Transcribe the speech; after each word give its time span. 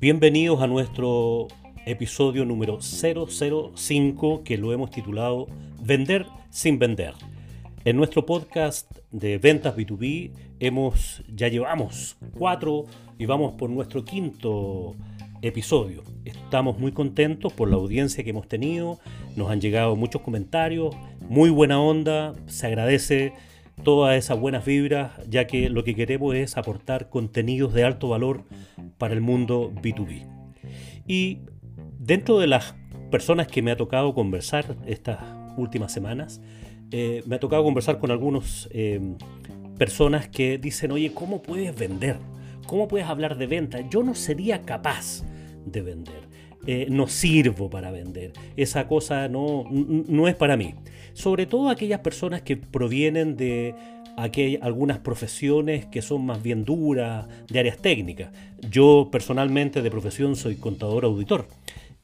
Bienvenidos 0.00 0.62
a 0.62 0.68
nuestro 0.68 1.48
episodio 1.84 2.44
número 2.44 2.78
005 2.80 4.44
que 4.44 4.56
lo 4.56 4.72
hemos 4.72 4.92
titulado 4.92 5.48
Vender 5.82 6.24
sin 6.50 6.78
vender. 6.78 7.14
En 7.84 7.96
nuestro 7.96 8.24
podcast 8.24 8.88
de 9.10 9.38
ventas 9.38 9.74
B2B 9.74 10.30
hemos, 10.60 11.24
ya 11.34 11.48
llevamos 11.48 12.16
cuatro 12.38 12.84
y 13.18 13.26
vamos 13.26 13.54
por 13.54 13.70
nuestro 13.70 14.04
quinto 14.04 14.94
episodio. 15.42 16.04
Estamos 16.24 16.78
muy 16.78 16.92
contentos 16.92 17.52
por 17.52 17.68
la 17.68 17.74
audiencia 17.74 18.22
que 18.22 18.30
hemos 18.30 18.46
tenido, 18.46 19.00
nos 19.34 19.50
han 19.50 19.60
llegado 19.60 19.96
muchos 19.96 20.22
comentarios, 20.22 20.94
muy 21.28 21.50
buena 21.50 21.80
onda, 21.80 22.34
se 22.46 22.68
agradece 22.68 23.32
todas 23.84 24.16
esas 24.16 24.38
buenas 24.38 24.64
vibras, 24.64 25.12
ya 25.28 25.46
que 25.46 25.68
lo 25.70 25.84
que 25.84 25.94
queremos 25.94 26.34
es 26.34 26.56
aportar 26.56 27.08
contenidos 27.08 27.72
de 27.74 27.84
alto 27.84 28.08
valor 28.08 28.44
para 28.98 29.14
el 29.14 29.20
mundo 29.20 29.72
B2B. 29.82 30.26
Y 31.06 31.40
dentro 31.98 32.38
de 32.38 32.46
las 32.46 32.74
personas 33.10 33.46
que 33.46 33.62
me 33.62 33.70
ha 33.70 33.76
tocado 33.76 34.14
conversar 34.14 34.76
estas 34.86 35.18
últimas 35.56 35.92
semanas, 35.92 36.40
eh, 36.90 37.22
me 37.26 37.36
ha 37.36 37.40
tocado 37.40 37.64
conversar 37.64 37.98
con 37.98 38.10
algunas 38.10 38.68
eh, 38.72 39.00
personas 39.78 40.28
que 40.28 40.58
dicen, 40.58 40.92
oye, 40.92 41.12
¿cómo 41.12 41.42
puedes 41.42 41.74
vender? 41.76 42.16
¿Cómo 42.66 42.88
puedes 42.88 43.06
hablar 43.06 43.38
de 43.38 43.46
venta? 43.46 43.88
Yo 43.88 44.02
no 44.02 44.14
sería 44.14 44.62
capaz 44.62 45.22
de 45.64 45.82
vender. 45.82 46.28
Eh, 46.70 46.86
no 46.90 47.06
sirvo 47.08 47.70
para 47.70 47.90
vender. 47.90 48.34
Esa 48.56 48.86
cosa 48.86 49.26
no, 49.28 49.64
no 49.70 50.28
es 50.28 50.34
para 50.34 50.54
mí 50.58 50.74
sobre 51.18 51.46
todo 51.46 51.68
aquellas 51.68 51.98
personas 51.98 52.42
que 52.42 52.56
provienen 52.56 53.36
de 53.36 53.74
algunas 54.62 54.98
profesiones 54.98 55.84
que 55.86 56.00
son 56.00 56.24
más 56.24 56.40
bien 56.44 56.64
duras, 56.64 57.26
de 57.48 57.58
áreas 57.58 57.78
técnicas. 57.78 58.30
Yo 58.70 59.08
personalmente 59.10 59.82
de 59.82 59.90
profesión 59.90 60.36
soy 60.36 60.54
contador 60.54 61.04
auditor 61.04 61.48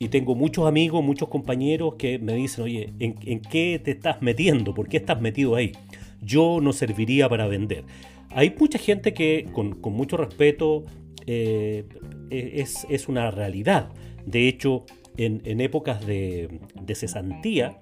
y 0.00 0.08
tengo 0.08 0.34
muchos 0.34 0.66
amigos, 0.66 1.04
muchos 1.04 1.28
compañeros 1.28 1.94
que 1.94 2.18
me 2.18 2.34
dicen, 2.34 2.64
oye, 2.64 2.92
¿en, 2.98 3.40
qué 3.40 3.80
te 3.82 3.92
estás 3.92 4.20
metiendo? 4.20 4.74
¿Por 4.74 4.88
qué 4.88 4.96
estás 4.96 5.20
metido 5.20 5.54
ahí? 5.54 5.70
Yo 6.20 6.58
no 6.60 6.72
serviría 6.72 7.28
para 7.28 7.46
vender. 7.46 7.84
Hay 8.30 8.52
mucha 8.58 8.78
gente 8.78 9.14
que, 9.14 9.46
con, 9.52 9.80
mucho 9.92 10.16
respeto, 10.16 10.82
eh, 11.26 11.84
es, 12.30 12.84
es, 12.90 13.08
una 13.08 13.30
realidad. 13.30 13.90
De 14.26 14.48
hecho, 14.48 14.84
en, 15.16 15.60
épocas 15.60 16.04
de, 16.06 16.48
cesantía, 16.94 17.78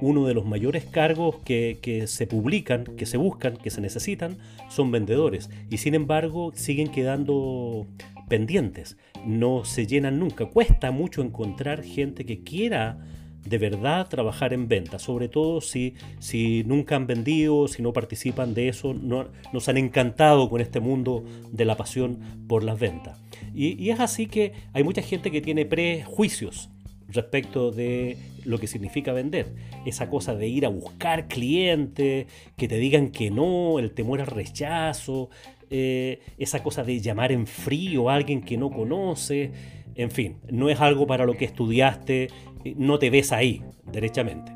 uno 0.00 0.26
de 0.26 0.34
los 0.34 0.44
mayores 0.44 0.84
cargos 0.84 1.36
que, 1.44 2.04
se 2.06 2.26
publican, 2.26 2.84
que 2.84 3.06
se 3.06 3.16
buscan, 3.16 3.56
que 3.56 3.70
se 3.70 3.80
necesitan, 3.80 4.36
son 4.68 4.90
vendedores. 4.90 5.50
Y 5.70 5.78
sin 5.78 5.94
embargo 5.94 6.52
siguen 6.54 6.88
quedando 6.88 7.86
pendientes. 8.28 8.96
No 9.24 9.64
se 9.64 9.86
llenan 9.86 10.18
nunca. 10.18 10.46
Cuesta 10.46 10.90
mucho 10.90 11.22
encontrar 11.22 11.82
gente 11.82 12.24
que 12.26 12.42
quiera 12.42 12.98
de 13.44 13.58
verdad 13.58 14.08
trabajar 14.08 14.52
en 14.52 14.68
venta, 14.68 14.98
sobre 14.98 15.28
todo 15.28 15.60
si, 15.60 15.94
si 16.18 16.64
nunca 16.64 16.96
han 16.96 17.06
vendido, 17.06 17.68
si 17.68 17.82
no 17.82 17.92
participan 17.92 18.54
de 18.54 18.68
eso, 18.68 18.94
no, 18.94 19.28
nos 19.52 19.68
han 19.68 19.76
encantado 19.76 20.48
con 20.48 20.60
este 20.60 20.80
mundo 20.80 21.24
de 21.50 21.64
la 21.64 21.76
pasión 21.76 22.18
por 22.48 22.64
las 22.64 22.78
ventas. 22.78 23.20
Y, 23.54 23.82
y 23.82 23.90
es 23.90 24.00
así 24.00 24.26
que 24.26 24.52
hay 24.72 24.82
mucha 24.82 25.02
gente 25.02 25.30
que 25.30 25.40
tiene 25.40 25.66
prejuicios 25.66 26.70
respecto 27.08 27.70
de 27.70 28.16
lo 28.44 28.58
que 28.58 28.66
significa 28.66 29.12
vender. 29.12 29.54
Esa 29.86 30.08
cosa 30.08 30.34
de 30.34 30.48
ir 30.48 30.66
a 30.66 30.68
buscar 30.68 31.28
clientes, 31.28 32.26
que 32.56 32.68
te 32.68 32.76
digan 32.76 33.10
que 33.10 33.30
no, 33.30 33.78
el 33.78 33.92
temor 33.92 34.20
al 34.20 34.26
rechazo, 34.26 35.30
eh, 35.70 36.20
esa 36.38 36.62
cosa 36.62 36.84
de 36.84 37.00
llamar 37.00 37.32
en 37.32 37.46
frío 37.46 38.10
a 38.10 38.14
alguien 38.14 38.42
que 38.42 38.56
no 38.56 38.70
conoce, 38.70 39.50
en 39.94 40.10
fin, 40.10 40.38
no 40.50 40.68
es 40.68 40.80
algo 40.80 41.06
para 41.06 41.26
lo 41.26 41.34
que 41.34 41.44
estudiaste, 41.44 42.28
eh, 42.64 42.74
no 42.76 42.98
te 42.98 43.10
ves 43.10 43.32
ahí, 43.32 43.62
derechamente. 43.90 44.52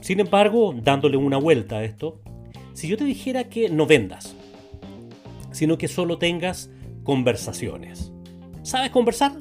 Sin 0.00 0.20
embargo, 0.20 0.74
dándole 0.76 1.16
una 1.16 1.38
vuelta 1.38 1.78
a 1.78 1.84
esto, 1.84 2.20
si 2.72 2.88
yo 2.88 2.96
te 2.96 3.04
dijera 3.04 3.48
que 3.48 3.68
no 3.68 3.86
vendas, 3.86 4.36
sino 5.50 5.78
que 5.78 5.88
solo 5.88 6.18
tengas 6.18 6.70
conversaciones. 7.02 8.12
¿Sabes 8.62 8.90
conversar? 8.90 9.32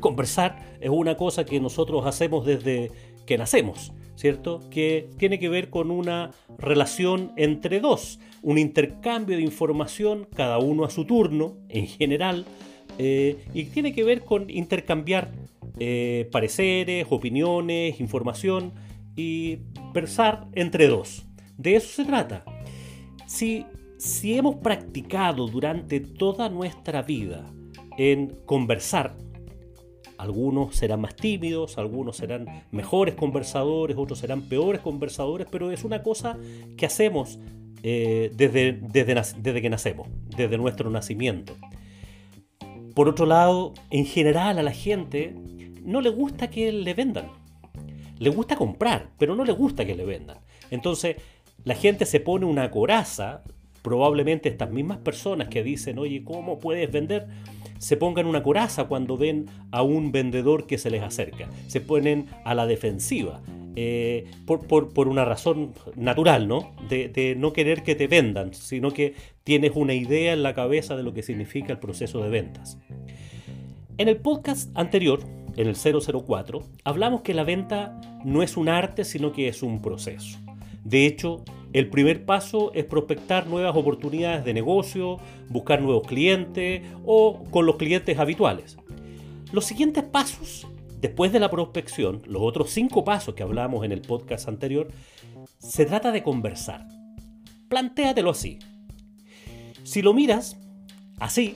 Conversar 0.00 0.76
es 0.80 0.90
una 0.90 1.16
cosa 1.16 1.44
que 1.44 1.60
nosotros 1.60 2.06
hacemos 2.06 2.46
desde 2.46 2.90
que 3.26 3.36
nacemos, 3.36 3.92
¿cierto? 4.14 4.60
Que 4.70 5.10
tiene 5.18 5.38
que 5.38 5.48
ver 5.48 5.68
con 5.68 5.90
una 5.90 6.30
relación 6.58 7.32
entre 7.36 7.80
dos, 7.80 8.20
un 8.42 8.58
intercambio 8.58 9.36
de 9.36 9.42
información, 9.42 10.28
cada 10.34 10.58
uno 10.58 10.84
a 10.84 10.90
su 10.90 11.04
turno, 11.04 11.56
en 11.68 11.86
general, 11.86 12.46
eh, 12.98 13.44
y 13.54 13.64
tiene 13.64 13.92
que 13.94 14.04
ver 14.04 14.22
con 14.22 14.48
intercambiar 14.50 15.32
eh, 15.78 16.28
pareceres, 16.32 17.06
opiniones, 17.10 18.00
información 18.00 18.72
y 19.14 19.58
versar 19.92 20.46
entre 20.52 20.88
dos. 20.88 21.26
De 21.56 21.76
eso 21.76 21.88
se 21.88 22.04
trata. 22.04 22.44
Si, 23.26 23.66
si 23.98 24.36
hemos 24.36 24.56
practicado 24.56 25.46
durante 25.46 26.00
toda 26.00 26.48
nuestra 26.48 27.02
vida 27.02 27.50
en 27.98 28.36
conversar, 28.46 29.16
algunos 30.18 30.76
serán 30.76 31.00
más 31.00 31.14
tímidos, 31.16 31.78
algunos 31.78 32.16
serán 32.16 32.46
mejores 32.70 33.14
conversadores, 33.14 33.96
otros 33.96 34.18
serán 34.18 34.42
peores 34.42 34.80
conversadores, 34.80 35.46
pero 35.50 35.70
es 35.70 35.84
una 35.84 36.02
cosa 36.02 36.38
que 36.76 36.86
hacemos 36.86 37.38
eh, 37.82 38.32
desde, 38.34 38.72
desde, 38.72 39.62
que 39.62 39.70
nacemos, 39.70 40.08
desde 40.36 40.56
nuestro 40.56 40.90
nacimiento. 40.90 41.56
Por 42.96 43.08
otro 43.08 43.26
lado, 43.26 43.74
en 43.90 44.06
general 44.06 44.58
a 44.58 44.62
la 44.62 44.72
gente 44.72 45.36
no 45.84 46.00
le 46.00 46.08
gusta 46.08 46.48
que 46.48 46.72
le 46.72 46.94
vendan. 46.94 47.26
Le 48.18 48.30
gusta 48.30 48.56
comprar, 48.56 49.10
pero 49.18 49.36
no 49.36 49.44
le 49.44 49.52
gusta 49.52 49.84
que 49.84 49.94
le 49.94 50.06
vendan. 50.06 50.38
Entonces, 50.70 51.16
la 51.62 51.74
gente 51.74 52.06
se 52.06 52.20
pone 52.20 52.46
una 52.46 52.70
coraza, 52.70 53.42
probablemente 53.82 54.48
estas 54.48 54.70
mismas 54.70 54.96
personas 54.96 55.48
que 55.48 55.62
dicen, 55.62 55.98
oye, 55.98 56.24
¿cómo 56.24 56.58
puedes 56.58 56.90
vender? 56.90 57.28
se 57.78 57.96
pongan 57.96 58.26
una 58.26 58.42
coraza 58.42 58.84
cuando 58.84 59.16
ven 59.16 59.46
a 59.70 59.82
un 59.82 60.12
vendedor 60.12 60.66
que 60.66 60.78
se 60.78 60.90
les 60.90 61.02
acerca. 61.02 61.48
Se 61.66 61.80
ponen 61.80 62.26
a 62.44 62.54
la 62.54 62.66
defensiva. 62.66 63.42
Eh, 63.78 64.24
por, 64.46 65.08
una 65.08 65.26
razón 65.26 65.74
natural, 65.96 66.48
¿no? 66.48 66.72
De, 66.88 67.34
no 67.38 67.52
querer 67.52 67.82
que 67.82 67.94
te 67.94 68.06
vendan, 68.06 68.54
sino 68.54 68.90
que 68.90 69.14
tienes 69.46 69.76
una 69.76 69.94
idea 69.94 70.32
en 70.32 70.42
la 70.42 70.54
cabeza 70.54 70.96
de 70.96 71.04
lo 71.04 71.14
que 71.14 71.22
significa 71.22 71.72
el 71.72 71.78
proceso 71.78 72.20
de 72.20 72.30
ventas. 72.30 72.78
En 73.96 74.08
el 74.08 74.16
podcast 74.16 74.76
anterior, 74.76 75.20
en 75.54 75.68
el 75.68 75.76
004, 75.76 76.64
hablamos 76.82 77.20
que 77.20 77.32
la 77.32 77.44
venta 77.44 78.00
no 78.24 78.42
es 78.42 78.56
un 78.56 78.68
arte, 78.68 79.04
sino 79.04 79.30
que 79.30 79.46
es 79.46 79.62
un 79.62 79.80
proceso. 79.80 80.40
De 80.82 81.06
hecho, 81.06 81.44
el 81.72 81.88
primer 81.88 82.24
paso 82.24 82.72
es 82.74 82.86
prospectar 82.86 83.46
nuevas 83.46 83.76
oportunidades 83.76 84.44
de 84.44 84.52
negocio, 84.52 85.18
buscar 85.48 85.80
nuevos 85.80 86.08
clientes 86.08 86.82
o 87.04 87.44
con 87.52 87.66
los 87.66 87.76
clientes 87.76 88.18
habituales. 88.18 88.76
Los 89.52 89.64
siguientes 89.64 90.02
pasos, 90.02 90.66
después 91.00 91.32
de 91.32 91.38
la 91.38 91.52
prospección, 91.52 92.20
los 92.26 92.42
otros 92.42 92.70
cinco 92.70 93.04
pasos 93.04 93.36
que 93.36 93.44
hablamos 93.44 93.84
en 93.84 93.92
el 93.92 94.00
podcast 94.00 94.48
anterior, 94.48 94.88
se 95.58 95.86
trata 95.86 96.10
de 96.10 96.24
conversar. 96.24 96.88
Plantéatelo 97.68 98.30
así. 98.30 98.58
Si 99.86 100.02
lo 100.02 100.12
miras 100.12 100.56
así, 101.20 101.54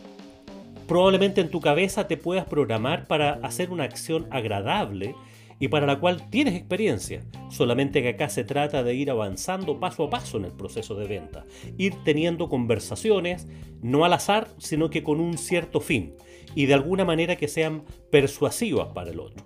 probablemente 0.87 1.41
en 1.41 1.51
tu 1.51 1.61
cabeza 1.61 2.07
te 2.07 2.17
puedas 2.17 2.45
programar 2.45 3.09
para 3.09 3.33
hacer 3.43 3.71
una 3.71 3.83
acción 3.83 4.29
agradable 4.31 5.17
y 5.59 5.67
para 5.67 5.85
la 5.85 5.99
cual 5.99 6.31
tienes 6.31 6.55
experiencia, 6.55 7.25
solamente 7.51 8.03
que 8.03 8.11
acá 8.11 8.29
se 8.29 8.45
trata 8.45 8.85
de 8.85 8.95
ir 8.95 9.11
avanzando 9.11 9.81
paso 9.81 10.05
a 10.05 10.11
paso 10.11 10.39
en 10.39 10.45
el 10.45 10.53
proceso 10.53 10.95
de 10.95 11.09
venta, 11.09 11.45
ir 11.77 11.97
teniendo 12.05 12.49
conversaciones, 12.49 13.49
no 13.83 14.05
al 14.05 14.13
azar, 14.13 14.47
sino 14.59 14.91
que 14.91 15.03
con 15.03 15.19
un 15.19 15.37
cierto 15.37 15.81
fin, 15.81 16.15
y 16.55 16.67
de 16.67 16.75
alguna 16.75 17.05
manera 17.05 17.35
que 17.35 17.49
sean 17.49 17.83
persuasivas 18.13 18.93
para 18.95 19.11
el 19.11 19.19
otro. 19.19 19.45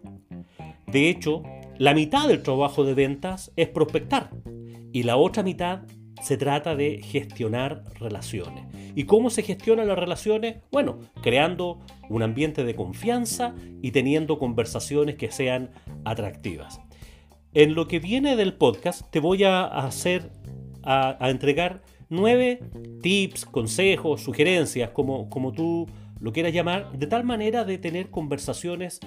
De 0.87 1.09
hecho, 1.09 1.43
la 1.79 1.95
mitad 1.95 2.29
del 2.29 2.43
trabajo 2.43 2.85
de 2.85 2.93
ventas 2.93 3.51
es 3.57 3.69
prospectar, 3.69 4.29
y 4.93 5.05
la 5.05 5.17
otra 5.17 5.43
mitad 5.43 5.85
se 6.25 6.39
trata 6.39 6.75
de 6.75 7.03
gestionar 7.03 7.85
relaciones. 8.01 8.65
¿Y 8.95 9.05
cómo 9.05 9.29
se 9.29 9.43
gestionan 9.43 9.89
las 9.89 9.99
relaciones? 9.99 10.57
Bueno, 10.73 11.01
creando 11.21 11.81
un 12.09 12.23
ambiente 12.23 12.65
de 12.65 12.75
confianza 12.75 13.55
y 13.83 13.91
teniendo 13.91 14.39
conversaciones 14.39 15.17
que 15.17 15.31
sean 15.31 15.71
atractivas. 16.07 16.81
En 17.53 17.75
lo 17.75 17.89
que 17.89 17.99
viene 17.99 18.37
del 18.37 18.55
podcast 18.55 19.11
te 19.11 19.21
voy 19.21 19.45
a 19.45 19.67
hacer, 19.67 20.31
a, 20.83 21.19
entregar 21.29 21.83
nueve 22.09 22.61
tips, 23.03 23.45
consejos, 23.45 24.23
sugerencias, 24.23 24.91
como, 24.91 25.29
como 25.29 25.53
tú 25.53 25.87
lo 26.21 26.33
quieras 26.33 26.55
llamar, 26.55 26.91
de 26.93 27.07
tal 27.07 27.25
manera 27.25 27.67
de 27.67 27.77
tener 27.77 28.09
conversaciones 28.09 28.99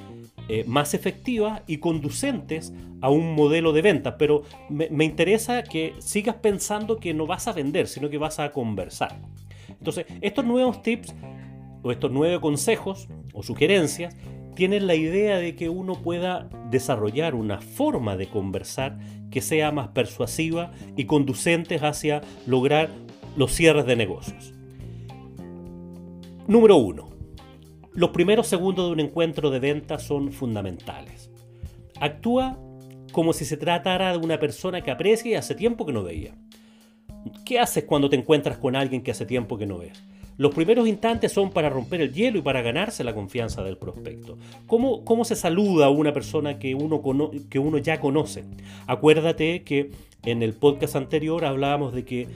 eh, 0.50 0.64
más 0.68 0.94
efectivas 0.94 1.62
y 1.68 1.78
conducentes 1.78 2.74
a 3.02 3.10
un 3.10 3.36
modelo 3.36 3.74
de 3.74 3.82
venta. 3.82 4.18
Pero 4.18 4.44
me, 4.70 4.90
me 4.90 5.06
interesa 5.06 5.64
que 5.64 5.94
sigas 6.00 6.36
pensando 6.36 6.98
que 6.98 7.14
no 7.14 7.28
vas 7.28 7.48
a 7.48 7.54
vender, 7.54 7.88
sino 7.88 8.10
que 8.10 8.18
vas 8.18 8.40
a 8.40 8.52
conversar. 8.52 9.20
Entonces, 9.70 10.06
estos 10.22 10.46
nuevos 10.46 10.82
tips 10.82 11.14
o 11.84 11.92
estos 11.92 12.12
nueve 12.12 12.40
consejos 12.40 13.08
o 13.34 13.44
sugerencias 13.44 14.16
tienen 14.56 14.88
la 14.88 14.96
idea 14.96 15.38
de 15.38 15.56
que 15.56 15.70
uno 15.70 16.02
pueda 16.02 16.50
desarrollar 16.72 17.36
una 17.36 17.62
forma 17.62 18.18
de 18.18 18.28
conversar 18.28 18.98
que 19.30 19.42
sea 19.42 19.72
más 19.72 19.90
persuasiva 19.90 20.72
y 20.96 21.06
conducente 21.06 21.76
hacia 21.76 22.22
lograr 22.48 22.90
los 23.36 23.54
cierres 23.54 23.86
de 23.86 23.96
negocios. 23.96 24.54
Número 26.48 26.78
1. 26.78 27.07
Los 27.98 28.12
primeros 28.12 28.46
segundos 28.46 28.86
de 28.86 28.92
un 28.92 29.00
encuentro 29.00 29.50
de 29.50 29.58
venta 29.58 29.98
son 29.98 30.32
fundamentales. 30.32 31.32
Actúa 32.00 32.56
como 33.12 33.34
si 33.34 33.44
se 33.44 33.58
tratara 33.58 34.12
de 34.12 34.20
una 34.20 34.40
persona 34.40 34.82
que 34.82 34.92
aprecia 34.92 35.32
y 35.32 35.34
hace 35.34 35.56
tiempo 35.56 35.84
que 35.84 35.94
no 35.94 36.04
veía. 36.04 36.36
¿Qué 37.44 37.60
haces 37.60 37.86
cuando 37.86 38.08
te 38.08 38.16
encuentras 38.16 38.60
con 38.60 38.76
alguien 38.76 39.02
que 39.02 39.10
hace 39.10 39.26
tiempo 39.26 39.58
que 39.58 39.66
no 39.66 39.80
ves? 39.80 40.04
Los 40.38 40.54
primeros 40.54 40.88
instantes 40.88 41.32
son 41.32 41.50
para 41.50 41.72
romper 41.72 42.02
el 42.02 42.14
hielo 42.14 42.38
y 42.38 42.44
para 42.44 42.62
ganarse 42.62 43.04
la 43.04 43.16
confianza 43.16 43.64
del 43.64 43.80
prospecto. 43.80 44.38
¿Cómo, 44.68 45.04
cómo 45.04 45.26
se 45.26 45.36
saluda 45.36 45.88
a 45.88 45.90
una 45.90 46.14
persona 46.14 46.60
que 46.60 46.76
uno, 46.76 47.02
que 47.50 47.58
uno 47.58 47.80
ya 47.80 48.00
conoce? 48.00 48.44
Acuérdate 48.86 49.64
que 49.64 49.90
en 50.24 50.44
el 50.44 50.54
podcast 50.54 50.96
anterior 50.96 51.46
hablábamos 51.46 51.96
de 51.96 52.06
que 52.06 52.28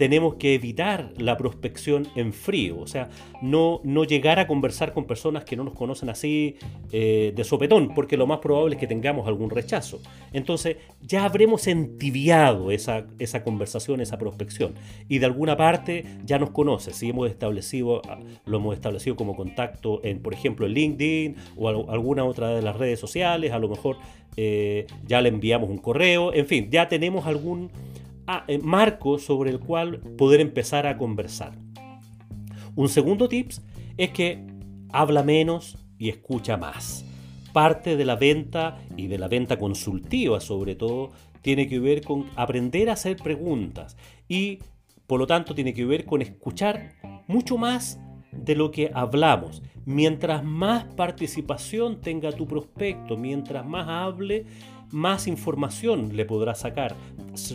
tenemos 0.00 0.36
que 0.36 0.54
evitar 0.54 1.12
la 1.18 1.36
prospección 1.36 2.08
en 2.16 2.32
frío, 2.32 2.80
o 2.80 2.86
sea, 2.86 3.10
no, 3.42 3.82
no 3.84 4.04
llegar 4.04 4.38
a 4.38 4.46
conversar 4.46 4.94
con 4.94 5.04
personas 5.04 5.44
que 5.44 5.56
no 5.56 5.62
nos 5.62 5.74
conocen 5.74 6.08
así 6.08 6.56
eh, 6.90 7.34
de 7.36 7.44
sopetón, 7.44 7.92
porque 7.94 8.16
lo 8.16 8.26
más 8.26 8.38
probable 8.38 8.76
es 8.76 8.80
que 8.80 8.86
tengamos 8.86 9.28
algún 9.28 9.50
rechazo. 9.50 10.00
Entonces, 10.32 10.78
ya 11.06 11.26
habremos 11.26 11.66
entibiado 11.66 12.70
esa, 12.70 13.04
esa 13.18 13.44
conversación, 13.44 14.00
esa 14.00 14.16
prospección, 14.16 14.72
y 15.06 15.18
de 15.18 15.26
alguna 15.26 15.58
parte 15.58 16.06
ya 16.24 16.38
nos 16.38 16.48
conoce, 16.48 16.94
si 16.94 17.10
hemos 17.10 17.28
establecido, 17.28 18.00
lo 18.46 18.56
hemos 18.56 18.74
establecido 18.76 19.16
como 19.16 19.36
contacto 19.36 20.00
en, 20.02 20.20
por 20.20 20.32
ejemplo, 20.32 20.64
en 20.64 20.72
LinkedIn 20.72 21.36
o 21.58 21.68
alguna 21.68 22.24
otra 22.24 22.48
de 22.54 22.62
las 22.62 22.74
redes 22.74 22.98
sociales, 22.98 23.52
a 23.52 23.58
lo 23.58 23.68
mejor 23.68 23.98
eh, 24.38 24.86
ya 25.06 25.20
le 25.20 25.28
enviamos 25.28 25.68
un 25.68 25.76
correo, 25.76 26.32
en 26.32 26.46
fin, 26.46 26.70
ya 26.70 26.88
tenemos 26.88 27.26
algún 27.26 27.70
marco 28.62 29.18
sobre 29.18 29.50
el 29.50 29.60
cual 29.60 30.00
poder 30.16 30.40
empezar 30.40 30.86
a 30.86 30.96
conversar. 30.96 31.58
Un 32.76 32.88
segundo 32.88 33.28
tips 33.28 33.62
es 33.96 34.10
que 34.10 34.46
habla 34.92 35.22
menos 35.22 35.76
y 35.98 36.08
escucha 36.08 36.56
más. 36.56 37.04
Parte 37.52 37.96
de 37.96 38.04
la 38.04 38.16
venta 38.16 38.78
y 38.96 39.08
de 39.08 39.18
la 39.18 39.28
venta 39.28 39.58
consultiva 39.58 40.40
sobre 40.40 40.74
todo 40.76 41.10
tiene 41.42 41.68
que 41.68 41.80
ver 41.80 42.02
con 42.02 42.26
aprender 42.36 42.90
a 42.90 42.94
hacer 42.94 43.16
preguntas 43.16 43.96
y 44.28 44.58
por 45.06 45.18
lo 45.18 45.26
tanto 45.26 45.54
tiene 45.54 45.74
que 45.74 45.84
ver 45.84 46.04
con 46.04 46.22
escuchar 46.22 46.92
mucho 47.26 47.56
más 47.58 47.98
de 48.32 48.54
lo 48.54 48.70
que 48.70 48.90
hablamos. 48.94 49.62
Mientras 49.84 50.44
más 50.44 50.84
participación 50.84 52.00
tenga 52.00 52.32
tu 52.32 52.46
prospecto, 52.46 53.16
mientras 53.16 53.66
más 53.66 53.88
hable, 53.88 54.46
más 54.90 55.26
información 55.26 56.16
le 56.16 56.24
podrá 56.24 56.54
sacar. 56.54 56.96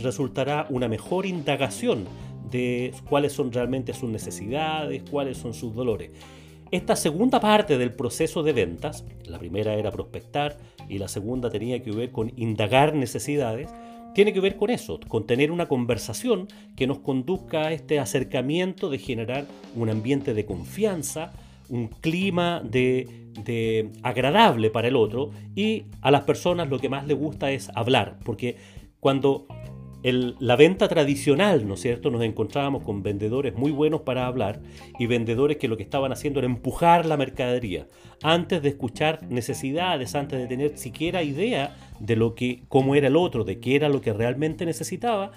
Resultará 0.02 0.66
una 0.70 0.88
mejor 0.88 1.26
indagación 1.26 2.04
de 2.50 2.92
cuáles 3.08 3.32
son 3.32 3.52
realmente 3.52 3.92
sus 3.92 4.10
necesidades, 4.10 5.02
cuáles 5.10 5.38
son 5.38 5.54
sus 5.54 5.74
dolores. 5.74 6.10
Esta 6.70 6.96
segunda 6.96 7.40
parte 7.40 7.78
del 7.78 7.92
proceso 7.92 8.42
de 8.42 8.52
ventas, 8.52 9.04
la 9.24 9.38
primera 9.38 9.74
era 9.74 9.92
prospectar 9.92 10.56
y 10.88 10.98
la 10.98 11.06
segunda 11.06 11.48
tenía 11.48 11.82
que 11.82 11.92
ver 11.92 12.10
con 12.10 12.32
indagar 12.36 12.94
necesidades, 12.94 13.72
tiene 14.16 14.32
que 14.32 14.40
ver 14.40 14.56
con 14.56 14.70
eso, 14.70 14.98
con 15.08 15.26
tener 15.26 15.52
una 15.52 15.68
conversación 15.68 16.48
que 16.74 16.86
nos 16.86 17.00
conduzca 17.00 17.66
a 17.66 17.72
este 17.74 17.98
acercamiento 17.98 18.88
de 18.88 18.96
generar 18.96 19.44
un 19.74 19.90
ambiente 19.90 20.32
de 20.32 20.46
confianza, 20.46 21.34
un 21.68 21.88
clima 21.88 22.62
de, 22.64 23.90
agradable 24.02 24.70
para 24.70 24.88
el 24.88 24.96
otro 24.96 25.32
y 25.54 25.84
a 26.00 26.10
las 26.10 26.22
personas 26.22 26.70
lo 26.70 26.78
que 26.78 26.88
más 26.88 27.06
les 27.06 27.18
gusta 27.18 27.50
es 27.50 27.68
hablar, 27.74 28.18
porque 28.24 28.56
cuando 29.00 29.46
la 30.12 30.56
venta 30.56 30.86
tradicional, 30.88 31.66
¿no 31.66 31.74
es 31.74 31.80
cierto? 31.80 32.10
Nos 32.10 32.22
encontrábamos 32.22 32.84
con 32.84 33.02
vendedores 33.02 33.54
muy 33.54 33.72
buenos 33.72 34.02
para 34.02 34.26
hablar 34.26 34.60
y 34.98 35.06
vendedores 35.06 35.56
que 35.56 35.68
lo 35.68 35.76
que 35.76 35.82
estaban 35.82 36.12
haciendo 36.12 36.38
era 36.38 36.46
empujar 36.46 37.06
la 37.06 37.16
mercadería 37.16 37.88
antes 38.22 38.62
de 38.62 38.68
escuchar 38.68 39.22
necesidades, 39.28 40.14
antes 40.14 40.38
de 40.38 40.46
tener 40.46 40.78
siquiera 40.78 41.22
idea 41.22 41.76
de 41.98 42.16
lo 42.16 42.34
que, 42.34 42.62
cómo 42.68 42.94
era 42.94 43.08
el 43.08 43.16
otro, 43.16 43.44
de 43.44 43.58
qué 43.58 43.74
era 43.74 43.88
lo 43.88 44.00
que 44.00 44.12
realmente 44.12 44.64
necesitaba, 44.64 45.32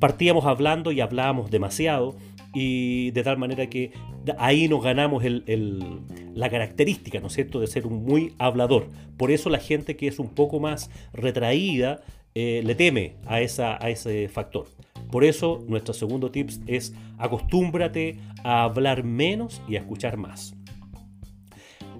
partíamos 0.00 0.44
hablando 0.44 0.90
y 0.90 1.00
hablábamos 1.00 1.50
demasiado 1.50 2.16
y 2.52 3.10
de 3.12 3.22
tal 3.22 3.38
manera 3.38 3.68
que 3.68 3.92
ahí 4.38 4.68
nos 4.68 4.82
ganamos 4.82 5.22
la 5.24 6.50
característica, 6.50 7.20
¿no 7.20 7.26
es 7.26 7.32
cierto?, 7.34 7.60
de 7.60 7.66
ser 7.66 7.86
un 7.86 8.04
muy 8.04 8.32
hablador. 8.38 8.88
Por 9.16 9.30
eso 9.30 9.50
la 9.50 9.58
gente 9.58 9.96
que 9.96 10.08
es 10.08 10.18
un 10.18 10.28
poco 10.28 10.60
más 10.60 10.90
retraída 11.12 12.02
eh, 12.34 12.62
le 12.64 12.74
teme 12.74 13.16
a, 13.26 13.40
esa, 13.40 13.82
a 13.82 13.90
ese 13.90 14.28
factor. 14.28 14.66
Por 15.10 15.24
eso 15.24 15.62
nuestro 15.68 15.94
segundo 15.94 16.30
tips 16.30 16.60
es 16.66 16.92
acostúmbrate 17.18 18.18
a 18.42 18.64
hablar 18.64 19.04
menos 19.04 19.62
y 19.68 19.76
a 19.76 19.80
escuchar 19.80 20.16
más. 20.16 20.54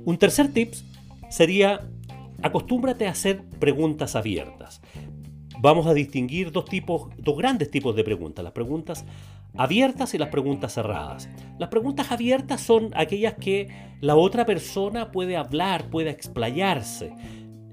Un 0.05 0.19
tercer 0.19 0.53
tips 0.53 0.85
sería 1.31 1.89
acostúmbrate 2.43 3.07
a 3.07 3.11
hacer 3.11 3.43
preguntas 3.59 4.17
abiertas. 4.17 4.83
Vamos 5.61 5.87
a 5.87 5.95
distinguir 5.95 6.53
dos 6.53 6.67
tipos, 6.67 7.09
dos 7.17 7.39
grandes 7.39 7.71
tipos 7.71 7.97
de 7.97 8.05
preguntas, 8.05 8.45
las 8.45 8.53
preguntas 8.53 9.07
abiertas 9.57 10.13
y 10.15 10.19
las 10.19 10.29
preguntas 10.29 10.75
cerradas. 10.75 11.29
Las 11.59 11.69
preguntas 11.71 12.11
abiertas 12.11 12.61
son 12.61 12.91
aquellas 12.95 13.35
que 13.35 13.69
la 14.01 14.17
otra 14.17 14.45
persona 14.45 15.11
puede 15.11 15.37
hablar, 15.37 15.89
puede 15.89 16.11
explayarse. 16.11 17.13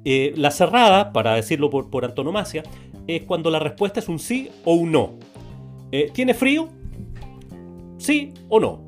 Eh, 0.03 0.33
la 0.35 0.51
cerrada, 0.51 1.11
para 1.13 1.35
decirlo 1.35 1.69
por, 1.69 2.05
antonomasia, 2.05 2.63
es 3.07 3.23
cuando 3.23 3.49
la 3.49 3.59
respuesta 3.59 3.99
es 3.99 4.09
un 4.09 4.19
sí 4.19 4.49
o 4.65 4.73
un 4.73 4.91
no. 4.91 5.13
Eh, 5.91 6.11
¿Tiene 6.13 6.33
frío? 6.33 6.69
Sí 7.97 8.33
o 8.49 8.59
no. 8.59 8.83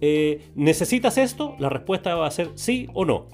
Eh, 0.00 0.50
¿Necesitas 0.54 1.18
esto? 1.18 1.54
La 1.58 1.68
respuesta 1.68 2.14
va 2.14 2.26
a 2.26 2.30
ser 2.30 2.50
sí 2.54 2.88
o 2.94 3.04
no. 3.04 3.28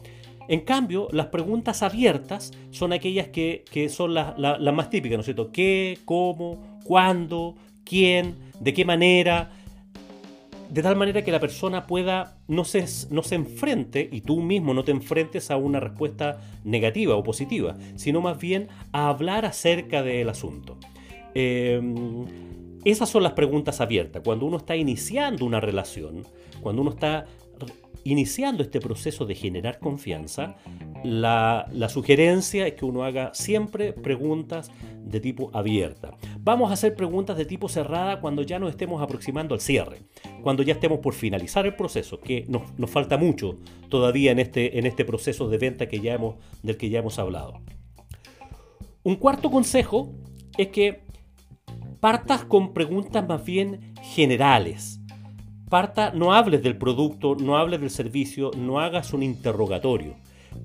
En 0.48 0.60
cambio, 0.60 1.08
las 1.12 1.26
preguntas 1.26 1.82
abiertas 1.82 2.52
son 2.70 2.92
aquellas 2.92 3.28
que, 3.28 3.64
son 3.88 4.14
las 4.14 4.74
más 4.74 4.90
típicas, 4.90 5.16
¿no 5.16 5.20
es 5.20 5.26
cierto? 5.26 5.50
¿Qué? 5.52 5.98
¿Cómo? 6.04 6.80
¿Cuándo? 6.84 7.54
quién, 7.84 8.36
de 8.60 8.72
qué 8.72 8.84
manera, 8.84 9.50
de 10.72 10.82
tal 10.82 10.96
manera 10.96 11.22
que 11.22 11.30
la 11.30 11.38
persona 11.38 11.86
pueda 11.86 12.38
no 12.48 12.64
se, 12.64 12.86
no 13.10 13.22
se 13.22 13.34
enfrente 13.34 14.08
y 14.10 14.22
tú 14.22 14.40
mismo 14.40 14.72
no 14.72 14.84
te 14.84 14.90
enfrentes 14.90 15.50
a 15.50 15.58
una 15.58 15.80
respuesta 15.80 16.40
negativa 16.64 17.14
o 17.14 17.22
positiva, 17.22 17.76
sino 17.96 18.22
más 18.22 18.38
bien 18.38 18.68
a 18.90 19.10
hablar 19.10 19.44
acerca 19.44 20.02
del 20.02 20.30
asunto. 20.30 20.78
Em, 21.34 22.24
esas 22.86 23.10
son 23.10 23.22
las 23.22 23.32
preguntas 23.32 23.82
abiertas. 23.82 24.22
Cuando 24.24 24.46
uno 24.46 24.56
está 24.56 24.74
iniciando 24.74 25.44
una 25.44 25.60
relación, 25.60 26.26
cuando 26.62 26.80
uno 26.80 26.92
está 26.92 27.26
iniciando 28.04 28.62
este 28.62 28.80
proceso 28.80 29.24
de 29.26 29.34
generar 29.34 29.78
confianza, 29.78 30.56
la, 31.04 31.68
sugerencia 31.88 32.66
es 32.66 32.74
que 32.74 32.84
uno 32.84 33.04
haga 33.04 33.32
siempre 33.34 33.92
preguntas 33.92 34.70
de 35.04 35.20
tipo 35.20 35.50
abierta. 35.52 36.16
Vamos 36.40 36.70
a 36.70 36.74
hacer 36.74 36.94
preguntas 36.94 37.36
de 37.36 37.44
tipo 37.44 37.68
cerrada 37.68 38.20
cuando 38.20 38.42
ya 38.42 38.58
nos 38.58 38.70
estemos 38.70 39.02
aproximando 39.02 39.54
al 39.54 39.60
cierre, 39.60 39.98
cuando 40.42 40.62
ya 40.62 40.74
estemos 40.74 41.00
por 41.00 41.14
finalizar 41.14 41.66
el 41.66 41.74
proceso, 41.74 42.20
que 42.20 42.46
nos, 42.48 42.90
falta 42.90 43.16
mucho 43.16 43.56
todavía 43.88 44.32
en 44.32 44.38
este, 44.38 44.78
en 44.78 44.86
este 44.86 45.04
proceso 45.04 45.48
de 45.48 45.58
venta 45.58 45.88
que 45.88 46.00
ya 46.00 46.14
hemos, 46.14 46.36
del 46.62 46.76
que 46.76 46.90
ya 46.90 47.00
hemos 47.00 47.18
hablado. 47.18 47.60
Un 49.02 49.16
cuarto 49.16 49.50
consejo 49.50 50.14
es 50.56 50.68
que 50.68 51.02
partas 52.00 52.44
con 52.44 52.72
preguntas 52.72 53.26
más 53.26 53.44
bien 53.44 53.94
generales 54.02 55.01
Parta, 55.72 56.12
no 56.14 56.34
hables 56.34 56.62
del 56.62 56.76
producto, 56.76 57.34
no 57.34 57.56
hables 57.56 57.80
del 57.80 57.88
servicio, 57.88 58.50
no 58.54 58.78
hagas 58.78 59.14
un 59.14 59.22
interrogatorio. 59.22 60.16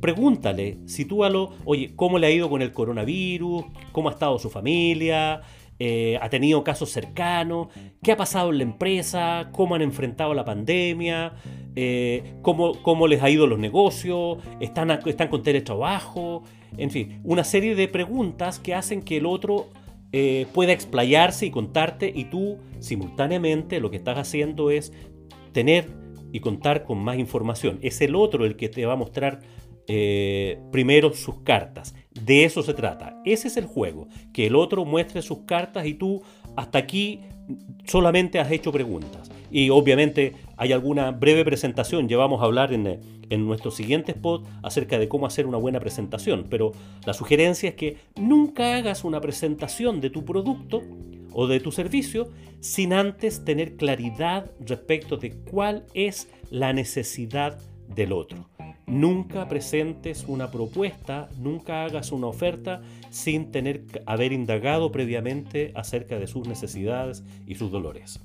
Pregúntale, 0.01 0.79
sitúalo, 0.85 1.53
oye, 1.63 1.93
¿cómo 1.95 2.19
le 2.19 2.27
ha 2.27 2.31
ido 2.31 2.49
con 2.49 2.61
el 2.61 2.73
coronavirus? 2.73 3.63
¿Cómo 3.93 4.09
ha 4.09 4.11
estado 4.11 4.37
su 4.37 4.49
familia? 4.49 5.39
Eh, 5.79 6.19
¿Ha 6.21 6.27
tenido 6.27 6.61
casos 6.61 6.89
cercanos? 6.89 7.69
¿Qué 8.03 8.11
ha 8.11 8.17
pasado 8.17 8.49
en 8.49 8.57
la 8.57 8.63
empresa? 8.65 9.47
¿Cómo 9.53 9.75
han 9.75 9.81
enfrentado 9.81 10.33
la 10.33 10.43
pandemia? 10.43 11.35
Eh, 11.73 12.33
¿cómo, 12.41 13.07
les 13.07 13.23
ha 13.23 13.29
ido 13.29 13.47
los 13.47 13.59
negocios? 13.59 14.39
¿Están, 14.59 14.91
¿Están 14.91 15.29
con 15.29 15.41
teletrabajo? 15.41 16.43
En 16.77 16.91
fin, 16.91 17.21
una 17.23 17.45
serie 17.45 17.75
de 17.75 17.87
preguntas 17.87 18.59
que 18.59 18.75
hacen 18.75 19.01
que 19.01 19.15
el 19.15 19.25
otro 19.25 19.69
eh, 20.11 20.47
pueda 20.53 20.71
explayarse 20.71 21.45
y 21.45 21.51
contarte 21.51 22.11
y 22.13 22.25
tú 22.25 22.59
simultáneamente 22.79 23.79
lo 23.79 23.91
que 23.91 23.97
estás 23.97 24.17
haciendo 24.17 24.71
es 24.71 24.93
tener 25.51 25.89
y 26.31 26.39
contar 26.39 26.83
con 26.83 26.99
más 26.99 27.17
información. 27.17 27.79
Es 27.81 28.01
el 28.01 28.15
otro 28.15 28.45
el 28.45 28.55
que 28.55 28.69
te 28.69 28.85
va 28.85 28.93
a 28.93 28.97
mostrar 28.97 29.41
eh, 29.87 30.59
primero 30.71 31.13
sus 31.13 31.41
cartas. 31.41 31.95
De 32.11 32.43
eso 32.43 32.61
se 32.61 32.73
trata. 32.73 33.21
Ese 33.25 33.47
es 33.47 33.57
el 33.57 33.65
juego. 33.65 34.07
Que 34.33 34.47
el 34.47 34.55
otro 34.55 34.85
muestre 34.85 35.21
sus 35.21 35.39
cartas 35.45 35.85
y 35.85 35.93
tú 35.93 36.21
hasta 36.57 36.79
aquí 36.79 37.21
solamente 37.85 38.39
has 38.39 38.51
hecho 38.51 38.73
preguntas. 38.73 39.31
Y 39.49 39.69
obviamente 39.69 40.33
hay 40.57 40.73
alguna 40.73 41.11
breve 41.11 41.45
presentación. 41.45 42.09
Llevamos 42.09 42.41
a 42.41 42.45
hablar 42.45 42.73
en, 42.73 42.99
en 43.29 43.47
nuestro 43.47 43.71
siguiente 43.71 44.11
spot 44.11 44.45
acerca 44.63 44.99
de 44.99 45.07
cómo 45.07 45.25
hacer 45.25 45.45
una 45.45 45.57
buena 45.57 45.79
presentación. 45.79 46.47
Pero 46.49 46.73
la 47.05 47.13
sugerencia 47.13 47.69
es 47.69 47.75
que 47.75 47.97
nunca 48.17 48.75
hagas 48.75 49.05
una 49.05 49.21
presentación 49.21 50.01
de 50.01 50.09
tu 50.09 50.25
producto 50.25 50.81
o 51.31 51.47
de 51.47 51.59
tu 51.61 51.71
servicio 51.71 52.29
sin 52.59 52.91
antes 52.91 53.45
tener 53.45 53.77
claridad 53.77 54.51
respecto 54.59 55.15
de 55.15 55.31
cuál 55.31 55.85
es 55.93 56.27
la 56.49 56.73
necesidad 56.73 57.59
del 57.95 58.11
otro. 58.11 58.49
Nunca 58.87 59.47
presentes 59.47 60.25
una 60.27 60.49
propuesta, 60.49 61.29
nunca 61.37 61.83
hagas 61.83 62.11
una 62.11 62.27
oferta 62.27 62.81
sin 63.09 63.51
tener 63.51 63.85
haber 64.05 64.31
indagado 64.33 64.91
previamente 64.91 65.71
acerca 65.75 66.19
de 66.19 66.27
sus 66.27 66.47
necesidades 66.47 67.23
y 67.45 67.55
sus 67.55 67.71
dolores. 67.71 68.19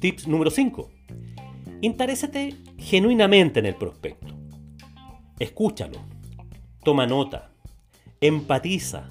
Tips 0.00 0.26
número 0.26 0.50
5. 0.50 0.90
Interésate 1.80 2.56
genuinamente 2.78 3.60
en 3.60 3.66
el 3.66 3.74
prospecto. 3.74 4.34
Escúchalo, 5.38 5.98
toma 6.84 7.06
nota, 7.06 7.52
empatiza, 8.20 9.10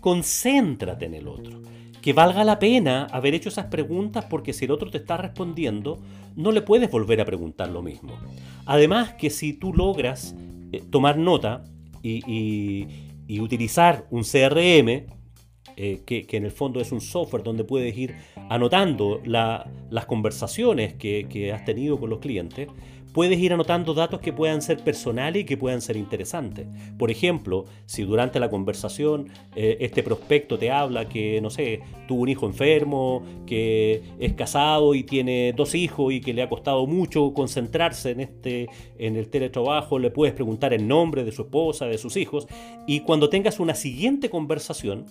concéntrate 0.00 1.06
en 1.06 1.14
el 1.14 1.28
otro 1.28 1.60
que 2.00 2.12
valga 2.12 2.44
la 2.44 2.58
pena 2.58 3.06
haber 3.10 3.34
hecho 3.34 3.48
esas 3.48 3.66
preguntas 3.66 4.24
porque 4.24 4.52
si 4.52 4.64
el 4.64 4.70
otro 4.70 4.90
te 4.90 4.98
está 4.98 5.16
respondiendo, 5.16 5.98
no 6.36 6.52
le 6.52 6.62
puedes 6.62 6.90
volver 6.90 7.20
a 7.20 7.24
preguntar 7.24 7.68
lo 7.68 7.82
mismo. 7.82 8.14
Además 8.66 9.14
que 9.14 9.30
si 9.30 9.52
tú 9.52 9.74
logras 9.74 10.34
eh, 10.72 10.82
tomar 10.90 11.18
nota 11.18 11.64
y, 12.02 12.86
utilizar 13.38 14.06
un 14.10 14.24
CRM, 14.24 15.06
eh, 15.76 16.00
que, 16.04 16.26
en 16.30 16.44
el 16.44 16.50
fondo 16.50 16.80
es 16.80 16.90
un 16.90 17.00
software 17.00 17.42
donde 17.42 17.64
puedes 17.64 17.96
ir 17.96 18.16
anotando 18.48 19.22
las 19.24 20.06
conversaciones 20.06 20.94
que, 20.94 21.26
que 21.30 21.52
has 21.52 21.64
tenido 21.64 22.00
con 22.00 22.10
los 22.10 22.18
clientes, 22.18 22.68
puedes 23.12 23.38
ir 23.38 23.52
anotando 23.52 23.94
datos 23.94 24.20
que 24.20 24.32
puedan 24.32 24.62
ser 24.62 24.78
personales 24.78 25.42
y 25.42 25.44
que 25.44 25.56
puedan 25.56 25.80
ser 25.80 25.96
interesantes. 25.96 26.66
Por 26.98 27.10
ejemplo, 27.10 27.64
si 27.86 28.02
durante 28.02 28.40
la 28.40 28.50
conversación 28.50 29.28
eh, 29.56 29.78
este 29.80 30.02
prospecto 30.02 30.58
te 30.58 30.70
habla 30.70 31.08
que, 31.08 31.40
no 31.40 31.50
sé, 31.50 31.80
tuvo 32.06 32.22
un 32.22 32.28
hijo 32.28 32.46
enfermo, 32.46 33.22
que 33.46 34.02
es 34.18 34.32
casado 34.34 34.94
y 34.94 35.02
tiene 35.02 35.52
dos 35.56 35.74
hijos 35.74 36.12
y 36.12 36.20
que 36.20 36.32
le 36.32 36.42
ha 36.42 36.48
costado 36.48 36.86
mucho 36.86 37.32
concentrarse 37.34 38.10
en, 38.10 38.20
este, 38.20 38.68
en 38.98 39.16
el 39.16 39.28
teletrabajo, 39.28 39.98
le 39.98 40.10
puedes 40.10 40.34
preguntar 40.34 40.72
el 40.72 40.86
nombre 40.86 41.24
de 41.24 41.32
su 41.32 41.42
esposa, 41.42 41.86
de 41.86 41.98
sus 41.98 42.16
hijos, 42.16 42.46
y 42.86 43.00
cuando 43.00 43.28
tengas 43.28 43.60
una 43.60 43.74
siguiente 43.74 44.30
conversación, 44.30 45.06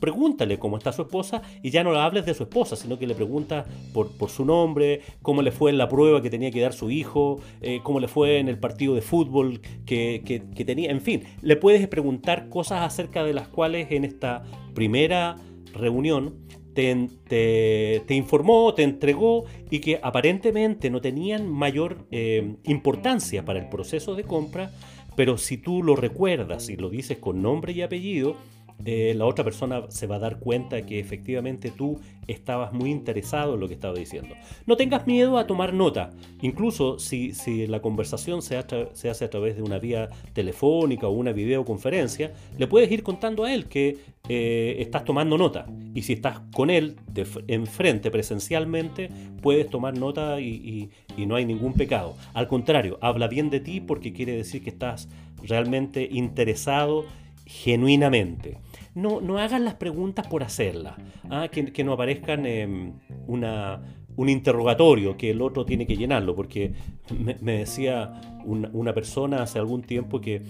pregúntale 0.00 0.58
cómo 0.58 0.78
está 0.78 0.92
su 0.92 1.02
esposa 1.02 1.42
y 1.62 1.70
ya 1.70 1.84
no 1.84 1.92
le 1.92 2.00
hables 2.00 2.26
de 2.26 2.34
su 2.34 2.44
esposa, 2.44 2.74
sino 2.74 2.98
que 2.98 3.06
le 3.06 3.14
preguntas 3.14 3.66
por, 3.92 4.10
su 4.28 4.44
nombre, 4.44 5.02
cómo 5.22 5.42
le 5.42 5.52
fue 5.52 5.70
en 5.70 5.78
la 5.78 5.88
prueba 5.88 6.22
que 6.22 6.30
tenía 6.30 6.50
que 6.50 6.60
dar 6.60 6.72
su 6.72 6.90
hijo, 6.90 7.40
eh, 7.60 7.80
cómo 7.82 8.00
le 8.00 8.08
fue 8.08 8.38
en 8.38 8.48
el 8.48 8.58
partido 8.58 8.94
de 8.94 9.02
fútbol 9.02 9.60
que, 9.84 10.42
tenía, 10.66 10.90
en 10.90 11.00
fin, 11.00 11.24
le 11.42 11.56
puedes 11.56 11.86
preguntar 11.88 12.48
cosas 12.48 12.82
acerca 12.82 13.24
de 13.24 13.34
las 13.34 13.48
cuales 13.48 13.88
en 13.90 14.04
esta 14.04 14.42
primera 14.74 15.36
reunión 15.74 16.46
te, 16.74 18.00
te, 18.06 18.14
informó, 18.14 18.72
te 18.74 18.84
entregó 18.84 19.44
y 19.70 19.80
que 19.80 20.00
aparentemente 20.02 20.88
no 20.88 21.00
tenían 21.00 21.48
mayor 21.48 22.06
eh, 22.10 22.56
importancia 22.64 23.44
para 23.44 23.58
el 23.58 23.68
proceso 23.68 24.14
de 24.14 24.24
compra, 24.24 24.70
pero 25.16 25.36
si 25.36 25.58
tú 25.58 25.82
lo 25.82 25.96
recuerdas 25.96 26.68
y 26.70 26.76
lo 26.76 26.88
dices 26.88 27.18
con 27.18 27.42
nombre 27.42 27.72
y 27.72 27.82
apellido, 27.82 28.36
eh, 28.84 29.14
la 29.16 29.26
otra 29.26 29.44
persona 29.44 29.82
se 29.88 30.06
va 30.06 30.16
a 30.16 30.18
dar 30.18 30.38
cuenta 30.38 30.82
que 30.82 30.98
efectivamente 30.98 31.70
tú 31.70 32.00
estabas 32.26 32.72
muy 32.72 32.90
interesado 32.90 33.54
en 33.54 33.60
lo 33.60 33.68
que 33.68 33.74
estaba 33.74 33.94
diciendo. 33.94 34.34
No 34.66 34.76
tengas 34.76 35.06
miedo 35.06 35.38
a 35.38 35.46
tomar 35.46 35.74
nota, 35.74 36.10
incluso 36.42 36.98
si, 36.98 37.32
la 37.66 37.82
conversación 37.82 38.42
se, 38.42 38.56
hace 38.56 39.24
a 39.24 39.30
través 39.30 39.56
de 39.56 39.62
una 39.62 39.78
vía 39.78 40.08
telefónica 40.32 41.08
o 41.08 41.10
una 41.10 41.32
videoconferencia, 41.32 42.32
le 42.58 42.66
puedes 42.66 42.90
ir 42.90 43.02
contando 43.02 43.44
a 43.44 43.52
él 43.52 43.66
que 43.66 43.98
eh, 44.28 44.76
estás 44.78 45.04
tomando 45.04 45.36
nota. 45.36 45.66
Y 45.94 46.02
si 46.02 46.14
estás 46.14 46.40
con 46.54 46.70
él 46.70 46.96
de, 47.12 47.26
enfrente 47.48 48.10
presencialmente, 48.10 49.10
puedes 49.42 49.68
tomar 49.68 49.98
nota 49.98 50.40
y 50.40 50.90
no 51.18 51.34
hay 51.34 51.44
ningún 51.44 51.74
pecado. 51.74 52.16
Al 52.32 52.48
contrario, 52.48 52.98
habla 53.00 53.28
bien 53.28 53.50
de 53.50 53.60
ti 53.60 53.80
porque 53.80 54.12
quiere 54.12 54.36
decir 54.36 54.62
que 54.62 54.70
estás 54.70 55.08
realmente 55.42 56.08
interesado 56.10 57.04
genuinamente 57.46 58.58
no, 58.94 59.20
no 59.20 59.38
hagan 59.38 59.64
las 59.64 59.74
preguntas 59.74 60.26
por 60.26 60.42
hacerlas, 60.42 60.94
¿ah? 61.30 61.48
que, 61.48 61.84
no 61.84 61.92
aparezcan 61.92 62.44
em, 62.46 62.92
una, 63.26 63.80
un 64.16 64.28
interrogatorio 64.28 65.16
que 65.16 65.30
el 65.30 65.40
otro 65.42 65.64
tiene 65.64 65.86
que 65.86 65.96
llenarlo, 65.96 66.34
porque 66.34 66.72
me, 67.18 67.58
decía 67.58 68.20
una, 68.44 68.92
persona 68.92 69.42
hace 69.42 69.58
algún 69.58 69.82
tiempo 69.82 70.20
que 70.20 70.42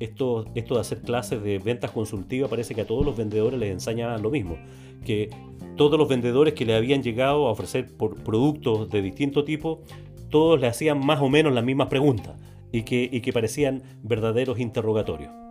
esto, 0.00 0.44
de 0.44 0.80
hacer 0.80 1.02
clases 1.02 1.42
de 1.42 1.58
ventas 1.58 1.90
consultivas 1.90 2.48
parece 2.48 2.74
que 2.74 2.82
a 2.82 2.86
todos 2.86 3.04
los 3.04 3.16
vendedores 3.16 3.58
les 3.58 3.72
enseñaban 3.72 4.22
lo 4.22 4.30
mismo, 4.30 4.56
que 5.04 5.30
todos 5.76 5.98
los 5.98 6.08
vendedores 6.08 6.54
que 6.54 6.64
le 6.64 6.74
habían 6.74 7.02
llegado 7.02 7.48
a 7.48 7.50
ofrecer 7.50 7.88
productos 7.96 8.90
de 8.90 9.02
distinto 9.02 9.44
tipo, 9.44 9.82
todos 10.30 10.60
le 10.60 10.66
hacían 10.66 11.04
más 11.04 11.20
o 11.20 11.28
menos 11.28 11.52
las 11.52 11.64
mismas 11.64 11.88
preguntas 11.88 12.36
y 12.70 12.82
que 12.82 13.32
parecían 13.32 13.82
verdaderos 14.02 14.60
interrogatorios. 14.60 15.47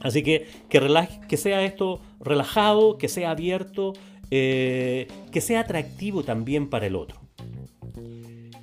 Así 0.00 0.22
que 0.22 0.46
que, 0.68 1.36
sea 1.36 1.64
esto 1.64 2.00
relajado, 2.20 2.98
que 2.98 3.08
sea 3.08 3.30
abierto, 3.30 3.92
eh, 4.30 5.08
que 5.30 5.40
sea 5.40 5.60
atractivo 5.60 6.22
también 6.22 6.68
para 6.68 6.86
el 6.86 6.96
otro. 6.96 7.20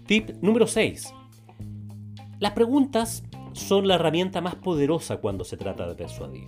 Tip 0.05 0.31
número 0.41 0.67
6. 0.67 1.13
Las 2.39 2.51
preguntas 2.51 3.23
son 3.53 3.87
la 3.87 3.95
herramienta 3.95 4.41
más 4.41 4.55
poderosa 4.55 5.17
cuando 5.17 5.43
se 5.43 5.57
trata 5.57 5.87
de 5.87 5.95
persuadir. 5.95 6.47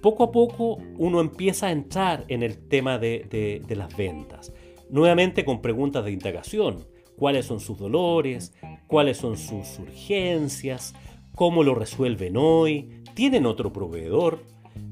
Poco 0.00 0.24
a 0.24 0.32
poco 0.32 0.78
uno 0.98 1.20
empieza 1.20 1.68
a 1.68 1.72
entrar 1.72 2.24
en 2.28 2.42
el 2.42 2.68
tema 2.68 2.98
de, 2.98 3.60
de 3.66 3.76
las 3.76 3.96
ventas. 3.96 4.52
Nuevamente 4.90 5.44
con 5.44 5.62
preguntas 5.62 6.04
de 6.04 6.12
indagación. 6.12 6.86
¿Cuáles 7.16 7.46
son 7.46 7.60
sus 7.60 7.78
dolores? 7.78 8.52
¿Cuáles 8.86 9.18
son 9.18 9.36
sus 9.36 9.78
urgencias? 9.78 10.94
¿Cómo 11.34 11.62
lo 11.62 11.74
resuelven 11.74 12.36
hoy? 12.36 13.01
¿Tienen 13.14 13.44
otro 13.44 13.72
proveedor? 13.72 14.42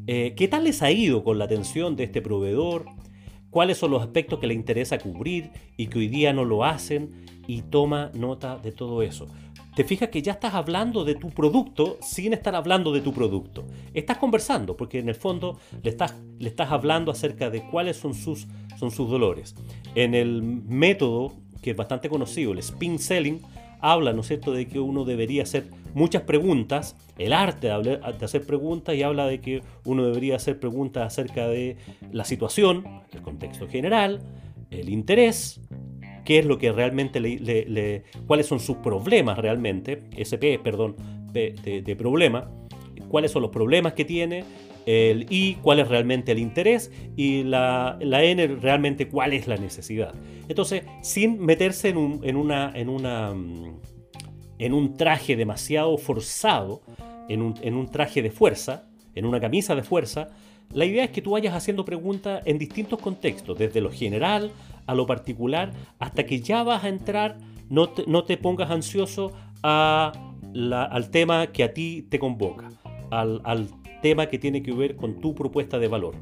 Eh, 0.07 0.35
¿Qué 0.37 0.47
tal 0.49 0.65
les 0.65 0.83
ha 0.83 0.91
ido 0.91 1.25
con 1.25 1.39
la 1.39 1.47
atención 1.47 1.97
de 1.97 2.05
este 2.05 2.21
proveedor? 2.21 2.85
¿Cuáles 3.49 3.79
son 3.79 3.91
los 3.91 4.03
aspectos 4.03 4.39
que 4.39 4.47
le 4.47 4.55
interesa 4.55 4.99
cubrir 4.99 5.50
y 5.77 5.87
que 5.87 5.99
hoy 5.99 6.09
día 6.09 6.33
no 6.33 6.45
lo 6.45 6.65
hacen? 6.65 7.25
Y 7.47 7.62
toma 7.62 8.11
nota 8.15 8.59
de 8.59 8.73
todo 8.73 9.03
eso. 9.03 9.27
Te 9.75 9.85
fijas 9.85 10.11
que 10.11 10.21
ya 10.21 10.33
estás 10.33 10.55
hablando 10.55 11.05
de 11.05 11.15
tu 11.15 11.31
producto 11.31 11.97
sin 12.03 12.33
estar 12.33 12.55
hablando 12.55 12.93
de 12.93 13.00
tu 13.00 13.12
producto. 13.12 13.65
Estás 13.95 14.19
conversando 14.19 14.77
porque 14.77 14.99
en 14.99 15.09
el 15.09 15.15
fondo 15.15 15.59
le 15.83 15.91
estás, 15.91 16.15
le 16.39 16.49
estás 16.49 16.71
hablando 16.71 17.11
acerca 17.11 17.49
de 17.49 17.67
cuáles 17.71 17.97
son 17.97 18.15
sus, 18.15 18.47
son 18.79 18.91
sus 18.91 19.09
dolores. 19.09 19.55
En 19.95 20.15
el 20.15 20.43
método 20.43 21.33
que 21.62 21.71
es 21.71 21.77
bastante 21.77 22.09
conocido, 22.09 22.53
el 22.53 22.59
spin 22.59 22.99
selling, 22.99 23.41
habla, 23.81 24.12
¿no 24.12 24.23
cierto?, 24.23 24.53
de 24.53 24.67
que 24.69 24.81
uno 24.81 25.05
debería 25.05 25.43
hacer 25.43 25.69
muchas 25.94 26.23
preguntas, 26.23 26.97
el 27.18 27.32
arte 27.32 27.68
de, 27.68 28.00
hacer 28.23 28.47
preguntas 28.47 28.94
y 28.94 29.02
habla 29.02 29.26
de 29.26 29.40
que 29.40 29.62
uno 29.85 30.06
debería 30.06 30.37
hacer 30.37 30.59
preguntas 30.59 31.06
acerca 31.06 31.49
de 31.49 31.76
la 32.12 32.25
situación, 32.25 32.85
el 33.12 33.23
contexto 33.23 33.68
general, 33.68 34.20
el 34.70 34.88
interés, 34.88 35.61
qué 36.25 36.38
es 36.38 36.47
lo 36.47 36.59
que 36.59 36.73
realmente 36.73 37.20
le, 37.20 38.04
cuáles 38.26 38.47
son 38.47 38.61
sus 38.61 38.76
problemas 38.78 39.38
realmente, 39.38 40.02
SP, 40.14 40.59
perdón, 40.62 40.97
de, 41.32 41.97
problema, 41.99 42.50
cuáles 43.09 43.30
son 43.30 43.42
los 43.42 43.50
problemas 43.50 43.94
que 43.94 44.04
tiene, 44.04 44.44
el 44.87 45.26
I, 45.28 45.56
cuál 45.61 45.80
es 45.80 45.88
realmente 45.88 46.32
el 46.32 46.38
interés 46.38 46.90
y 47.16 47.42
la, 47.42 47.99
N, 48.00 48.47
realmente 48.47 49.09
cuál 49.09 49.32
es 49.32 49.47
la 49.47 49.56
necesidad. 49.56 50.14
Entonces, 50.49 50.82
sin 51.02 51.44
meterse 51.44 51.90
en 51.90 52.37
una, 52.37 52.73
en 52.75 52.88
una, 52.88 53.35
mm, 53.35 53.80
en 54.61 54.75
un 54.75 54.95
traje 54.97 55.37
demasiado 55.37 55.97
forzado, 55.97 56.83
en 57.29 57.40
un, 57.40 57.55
en 57.62 57.75
un 57.75 57.88
traje 57.88 58.21
de 58.21 58.31
fuerza, 58.31 58.85
en 59.14 59.25
una 59.25 59.40
camisa 59.40 59.75
de 59.75 59.83
fuerza, 59.83 60.29
la 60.75 60.85
idea 60.85 61.02
es 61.02 61.11
que 61.11 61.23
tú 61.23 61.31
vayas 61.31 61.55
haciendo 61.55 61.85
preguntas 61.85 62.43
en 62.45 62.59
distintos 62.59 63.00
contextos, 63.00 63.59
desde 63.59 63.81
lo 63.81 63.90
general 63.90 64.52
a 64.87 64.95
lo 64.95 65.07
particular, 65.07 65.73
hasta 65.99 66.26
que 66.26 66.40
ya 66.40 66.62
vas 66.62 66.85
a 66.85 66.88
entrar, 66.88 67.38
no 67.71 67.88
te, 67.88 68.05
no 68.07 68.25
te 68.25 68.37
pongas 68.37 68.71
ansioso 68.71 69.33
a 69.62 70.12
al 70.52 71.11
tema 71.11 71.47
que 71.52 71.62
a 71.62 71.73
ti 71.73 72.07
te 72.11 72.19
convoca, 72.19 72.71
al, 73.11 73.40
al 73.45 73.69
tema 74.02 74.26
que 74.26 74.38
tiene 74.38 74.62
que 74.62 74.73
ver 74.73 74.97
con 74.97 75.21
tu 75.21 75.35
propuesta 75.35 75.79
de 75.79 75.87
valor. 75.87 76.17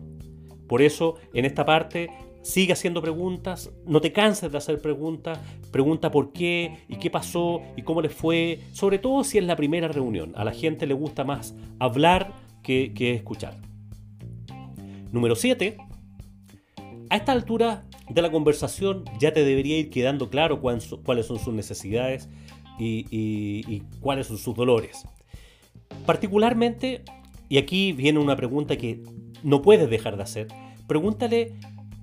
Por 0.69 0.83
eso, 0.83 1.15
en 1.33 1.47
esta 1.47 1.65
parte, 1.65 2.11
sigue 2.43 2.73
haciendo 2.73 3.03
preguntas, 3.03 3.71
no 3.87 4.01
te 4.01 4.13
canses 4.13 4.51
de 4.51 4.59
hacer 4.59 4.81
preguntas, 4.81 5.39
pregunta 5.71 6.11
por 6.11 6.33
qué 6.33 6.79
y 6.89 6.97
qué 6.97 7.11
pasó 7.11 7.63
y 7.77 7.83
cómo 7.83 8.01
le 8.01 8.09
fue, 8.09 8.61
sobre 8.73 8.99
todo 8.99 9.25
si 9.25 9.39
es 9.39 9.45
la 9.45 9.57
primera 9.57 9.89
reunión. 9.89 10.33
A 10.37 10.45
la 10.45 10.53
gente 10.53 10.87
le 10.87 10.95
gusta 10.95 11.25
más 11.25 11.55
hablar 11.79 12.33
que, 12.63 12.93
escuchar. 13.15 13.57
Número 15.13 15.37
7. 15.37 15.77
A 17.11 17.17
esta 17.17 17.33
altura 17.33 17.85
de 18.11 18.23
la 18.23 18.31
conversación 18.31 19.05
ya 19.19 19.33
te 19.33 19.45
debería 19.45 19.79
ir 19.79 19.91
quedando 19.91 20.29
claro 20.29 20.61
cuáles 20.61 21.27
son 21.27 21.39
sus 21.39 21.55
necesidades 21.55 22.29
y 22.79 23.83
cuáles 24.01 24.27
son 24.27 24.39
sus 24.39 24.55
dolores. 24.55 25.07
Particularmente, 26.07 27.03
y 27.49 27.59
aquí 27.59 27.93
viene 27.93 28.19
una 28.19 28.37
pregunta 28.37 28.77
que 28.77 29.03
no 29.43 29.63
puedes 29.63 29.91
dejar 29.91 30.17
de 30.17 30.23
hacer, 30.23 30.49
pregúntale 30.87 31.55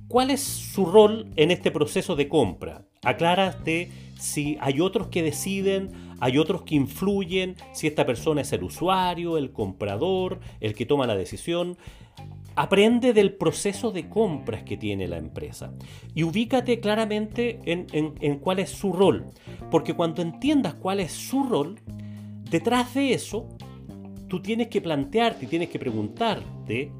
cuál 0.07 0.31
es 0.31 0.41
su 0.41 0.85
rol 0.85 1.27
en 1.35 1.51
este 1.51 1.71
proceso 1.71 2.15
de 2.15 2.27
compra. 2.27 2.85
Aclárate 3.03 3.91
si 4.19 4.57
hay 4.61 4.79
otros 4.79 5.07
que 5.07 5.21
deciden, 5.21 5.89
hay 6.19 6.37
otros 6.37 6.63
que 6.63 6.75
influyen, 6.75 7.55
si 7.73 7.87
esta 7.87 8.05
persona 8.05 8.41
es 8.41 8.53
el 8.53 8.63
usuario, 8.63 9.37
el 9.37 9.51
comprador, 9.51 10.39
el 10.59 10.73
que 10.73 10.85
toma 10.85 11.07
la 11.07 11.15
decisión. 11.15 11.77
Aprende 12.55 13.11
del 13.11 13.33
proceso 13.33 13.91
de 13.91 14.07
compras 14.07 14.63
que 14.63 14.77
tiene 14.77 15.09
la 15.09 15.17
empresa 15.17 15.73
y 16.13 16.23
ubícate 16.23 16.79
claramente 16.79 17.59
en, 17.65 18.39
cuál 18.39 18.59
es 18.59 18.69
su 18.69 18.93
rol. 18.93 19.25
Porque 19.69 19.93
cuando 19.93 20.21
entiendas 20.21 20.75
cuál 20.75 21.01
es 21.01 21.11
su 21.11 21.43
rol, 21.43 21.81
detrás 22.49 22.93
de 22.93 23.13
eso, 23.13 23.49
tú 24.29 24.41
tienes 24.41 24.69
que 24.69 24.79
plantearte 24.79 25.45
y 25.45 25.47
tienes 25.49 25.69
que 25.69 25.79
preguntarte 25.79 26.91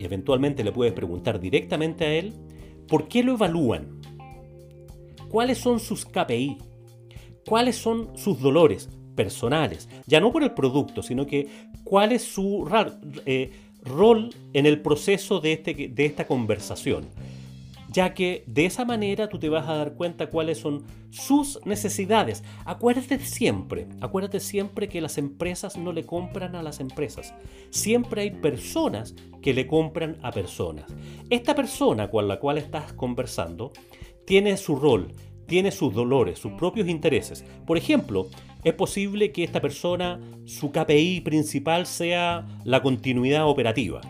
eventualmente 0.00 0.64
le 0.64 0.72
puedes 0.72 0.92
preguntar 0.92 1.40
directamente 1.40 2.04
a 2.04 2.14
él, 2.14 2.34
¿por 2.86 3.08
qué 3.08 3.22
lo 3.22 3.34
evalúan? 3.34 4.00
¿Cuáles 5.28 5.58
son 5.58 5.80
sus 5.80 6.04
KPI? 6.04 6.58
¿Cuáles 7.46 7.76
son 7.76 8.16
sus 8.16 8.40
dolores 8.40 8.88
personales? 9.14 9.88
Ya 10.06 10.20
no 10.20 10.32
por 10.32 10.42
el 10.42 10.52
producto, 10.52 11.02
sino 11.02 11.26
que 11.26 11.48
cuál 11.84 12.12
es 12.12 12.22
su 12.22 12.68
eh, 13.26 13.50
rol 13.82 14.30
en 14.52 14.66
el 14.66 14.80
proceso 14.80 15.40
de, 15.40 15.52
este, 15.52 15.74
de 15.88 16.06
esta 16.06 16.26
conversación 16.26 17.06
ya 17.90 18.14
que 18.14 18.44
de 18.46 18.66
esa 18.66 18.84
manera 18.84 19.28
tú 19.28 19.38
te 19.38 19.48
vas 19.48 19.68
a 19.68 19.76
dar 19.76 19.94
cuenta 19.94 20.28
cuáles 20.28 20.58
son 20.58 20.84
sus 21.10 21.64
necesidades. 21.64 22.44
Acuérdate 22.64 23.18
siempre, 23.18 23.86
acuérdate 24.00 24.40
siempre 24.40 24.88
que 24.88 25.00
las 25.00 25.18
empresas 25.18 25.76
no 25.76 25.92
le 25.92 26.04
compran 26.04 26.54
a 26.54 26.62
las 26.62 26.80
empresas. 26.80 27.34
Siempre 27.70 28.22
hay 28.22 28.30
personas 28.30 29.14
que 29.42 29.54
le 29.54 29.66
compran 29.66 30.16
a 30.22 30.30
personas. 30.32 30.86
Esta 31.30 31.54
persona 31.54 32.10
con 32.10 32.28
la 32.28 32.38
cual 32.38 32.58
estás 32.58 32.92
conversando 32.92 33.72
tiene 34.26 34.56
su 34.56 34.76
rol, 34.76 35.12
tiene 35.46 35.70
sus 35.70 35.94
dolores, 35.94 36.38
sus 36.38 36.52
propios 36.52 36.88
intereses. 36.88 37.44
Por 37.66 37.78
ejemplo, 37.78 38.28
es 38.64 38.74
posible 38.74 39.32
que 39.32 39.44
esta 39.44 39.60
persona, 39.60 40.20
su 40.44 40.72
KPI 40.72 41.22
principal 41.22 41.86
sea 41.86 42.46
la 42.64 42.82
continuidad 42.82 43.48
operativa 43.48 44.00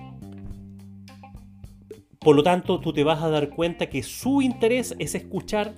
por 2.28 2.36
lo 2.36 2.42
tanto, 2.42 2.78
tú 2.78 2.92
te 2.92 3.04
vas 3.04 3.22
a 3.22 3.30
dar 3.30 3.48
cuenta 3.48 3.86
que 3.86 4.02
su 4.02 4.42
interés 4.42 4.94
es 4.98 5.14
escuchar 5.14 5.72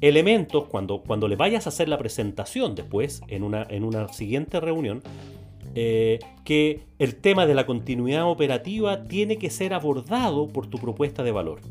elementos 0.00 0.68
cuando, 0.68 1.02
cuando 1.02 1.26
le 1.26 1.34
vayas 1.34 1.66
a 1.66 1.70
hacer 1.70 1.88
la 1.88 1.98
presentación 1.98 2.76
después, 2.76 3.20
en 3.26 3.42
una, 3.42 3.66
en 3.68 3.82
una 3.82 4.06
siguiente 4.12 4.60
reunión, 4.60 5.02
eh, 5.74 6.20
que 6.44 6.82
el 7.00 7.16
tema 7.16 7.46
de 7.46 7.56
la 7.56 7.66
continuidad 7.66 8.30
operativa 8.30 9.02
tiene 9.08 9.38
que 9.38 9.50
ser 9.50 9.74
abordado 9.74 10.46
por 10.46 10.68
tu 10.68 10.78
propuesta 10.78 11.24
de 11.24 11.32
valor. 11.32 11.62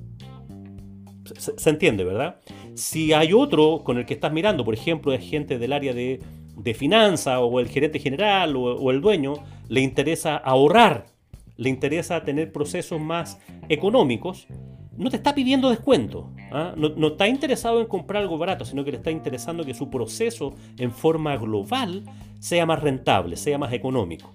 Se, 1.38 1.70
entiende, 1.70 2.04
¿verdad? 2.04 2.42
Si 2.74 3.14
hay 3.14 3.32
otro 3.32 3.82
con 3.86 3.98
el 3.98 4.06
que 4.06 4.16
estás 4.16 4.34
mirando, 4.34 4.66
por 4.66 4.74
ejemplo, 4.74 5.14
es 5.14 5.24
gente 5.24 5.58
del 5.58 5.72
área 5.72 5.94
de, 5.94 6.20
de 6.54 6.74
finanzas 6.74 7.40
o 7.42 7.62
el 7.62 7.70
gerente 7.70 8.00
general 8.00 8.58
o 8.58 8.92
el 8.92 9.00
dueño, 9.00 9.36
le 9.70 9.80
interesa 9.80 10.36
ahorrar 10.36 11.17
le 11.58 11.70
interesa 11.70 12.24
tener 12.24 12.52
procesos 12.52 13.00
más 13.02 13.40
económicos, 13.68 14.48
no 14.96 15.10
te 15.10 15.18
está 15.18 15.36
pidiendo 15.36 15.70
descuento. 15.70 16.32
¿ah? 16.52 16.74
No, 16.76 17.08
está 17.08 17.28
interesado 17.28 17.82
en 17.82 17.88
comprar 17.88 18.24
algo 18.24 18.38
barato, 18.38 18.66
sino 18.66 18.84
que 18.84 18.92
le 18.92 18.98
está 18.98 19.12
interesando 19.12 19.64
que 19.64 19.74
su 19.74 19.90
proceso 19.90 20.54
en 20.78 20.92
forma 20.92 21.36
global 21.38 22.04
sea 22.40 22.66
más 22.66 22.82
rentable, 22.82 23.36
sea 23.36 23.58
más 23.58 23.74
económico. 23.74 24.34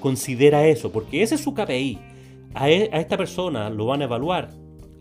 Considera 0.00 0.66
eso, 0.66 0.92
porque 0.92 1.22
ese 1.22 1.36
es 1.36 1.40
su 1.40 1.54
KPI. 1.54 1.98
A, 2.54 2.70
e, 2.70 2.90
esta 2.92 3.16
persona 3.16 3.70
lo 3.70 3.86
van 3.86 4.02
a 4.02 4.04
evaluar 4.04 4.50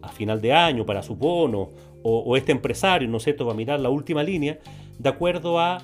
a 0.02 0.10
final 0.10 0.42
de 0.42 0.54
año 0.54 0.86
para 0.86 1.04
su 1.04 1.16
bono, 1.16 1.70
o, 2.06 2.36
este 2.36 2.52
empresario, 2.52 3.08
¿no 3.08 3.18
es 3.18 3.26
va 3.26 3.52
a 3.52 3.56
mirar 3.56 3.80
la 3.80 3.90
última 3.90 4.24
línea, 4.24 4.60
de 5.00 5.10
acuerdo 5.10 5.58
a 5.60 5.82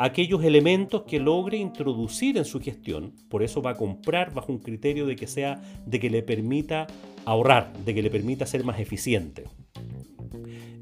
aquellos 0.00 0.42
elementos 0.42 1.02
que 1.02 1.20
logre 1.20 1.58
introducir 1.58 2.38
en 2.38 2.46
su 2.46 2.58
gestión. 2.58 3.12
Por 3.28 3.42
eso 3.42 3.60
va 3.60 3.72
a 3.72 3.76
comprar 3.76 4.32
bajo 4.32 4.50
un 4.50 4.58
criterio 4.58 5.04
de 5.04 5.14
que 5.14 5.26
sea 5.26 5.60
de 5.84 6.00
que 6.00 6.08
le 6.08 6.22
permita 6.22 6.86
ahorrar, 7.26 7.70
de 7.84 7.94
que 7.94 8.02
le 8.02 8.08
permita 8.08 8.46
ser 8.46 8.64
más 8.64 8.80
eficiente. 8.80 9.44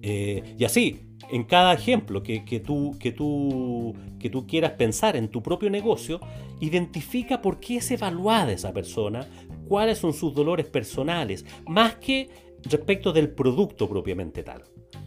Eh, 0.02 0.54
y 0.57 0.64
así, 0.64 1.00
en 1.33 1.42
cada 1.42 1.74
ejemplo 1.74 2.22
que, 2.22 2.62
tú, 2.64 2.96
que, 3.00 3.11
tú, 3.11 3.92
que 4.20 4.31
tú 4.31 4.46
quieras 4.46 4.72
pensar 4.72 5.16
en 5.16 5.26
tu 5.26 5.42
propio 5.42 5.68
negocio, 5.68 6.20
identifica 6.61 7.42
por 7.42 7.59
qué 7.59 7.78
es 7.78 7.90
evaluada 7.90 8.52
esa 8.52 8.72
persona, 8.72 9.26
cuáles 9.66 9.98
son 9.98 10.12
sus 10.12 10.33
dolores 10.33 10.66
personales, 10.66 11.44
más 11.66 11.96
que 11.96 12.31
respecto 12.62 13.12
del 13.12 13.31
producto 13.31 13.88
propiamente 13.88 14.44
tal. 14.44 14.62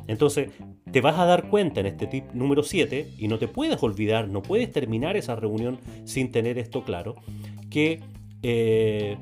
Entonces, 0.08 0.52
te 0.92 1.02
vas 1.02 1.18
a 1.20 1.26
dar 1.26 1.50
cuenta 1.50 1.80
en 1.80 1.86
este 1.86 2.08
tip 2.08 2.26
número 2.34 2.64
7, 2.64 3.14
y 3.18 3.28
no 3.28 3.38
te 3.38 3.48
puedes 3.48 3.82
olvidar, 3.82 4.28
no 4.28 4.42
puedes 4.42 4.72
terminar 4.72 5.16
esa 5.16 5.36
reunión 5.36 5.80
sin 6.06 6.32
tener 6.32 6.58
esto 6.58 6.84
claro, 6.84 7.16
que 7.70 8.02
eh, 8.44 9.18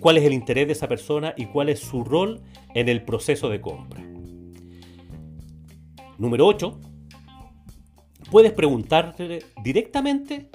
cuál 0.00 0.18
es 0.18 0.24
el 0.24 0.32
interés 0.32 0.66
de 0.66 0.74
esa 0.74 0.88
persona 0.88 1.34
y 1.36 1.46
cuál 1.46 1.68
es 1.68 1.80
su 1.80 2.04
rol 2.04 2.40
en 2.74 2.88
el 2.88 3.02
proceso 3.02 3.48
de 3.48 3.60
compra. 3.60 4.02
Número 6.18 6.46
8, 6.46 6.78
puedes 8.30 8.52
preguntarte 8.52 9.40
directamente 9.64 10.48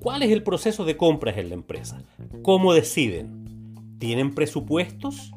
cuál 0.00 0.22
es 0.22 0.30
el 0.30 0.42
proceso 0.42 0.84
de 0.84 0.96
compras 0.96 1.38
en 1.38 1.50
la 1.50 1.54
empresa, 1.54 2.02
cómo 2.42 2.74
deciden, 2.74 3.96
¿tienen 3.98 4.34
presupuestos? 4.34 5.32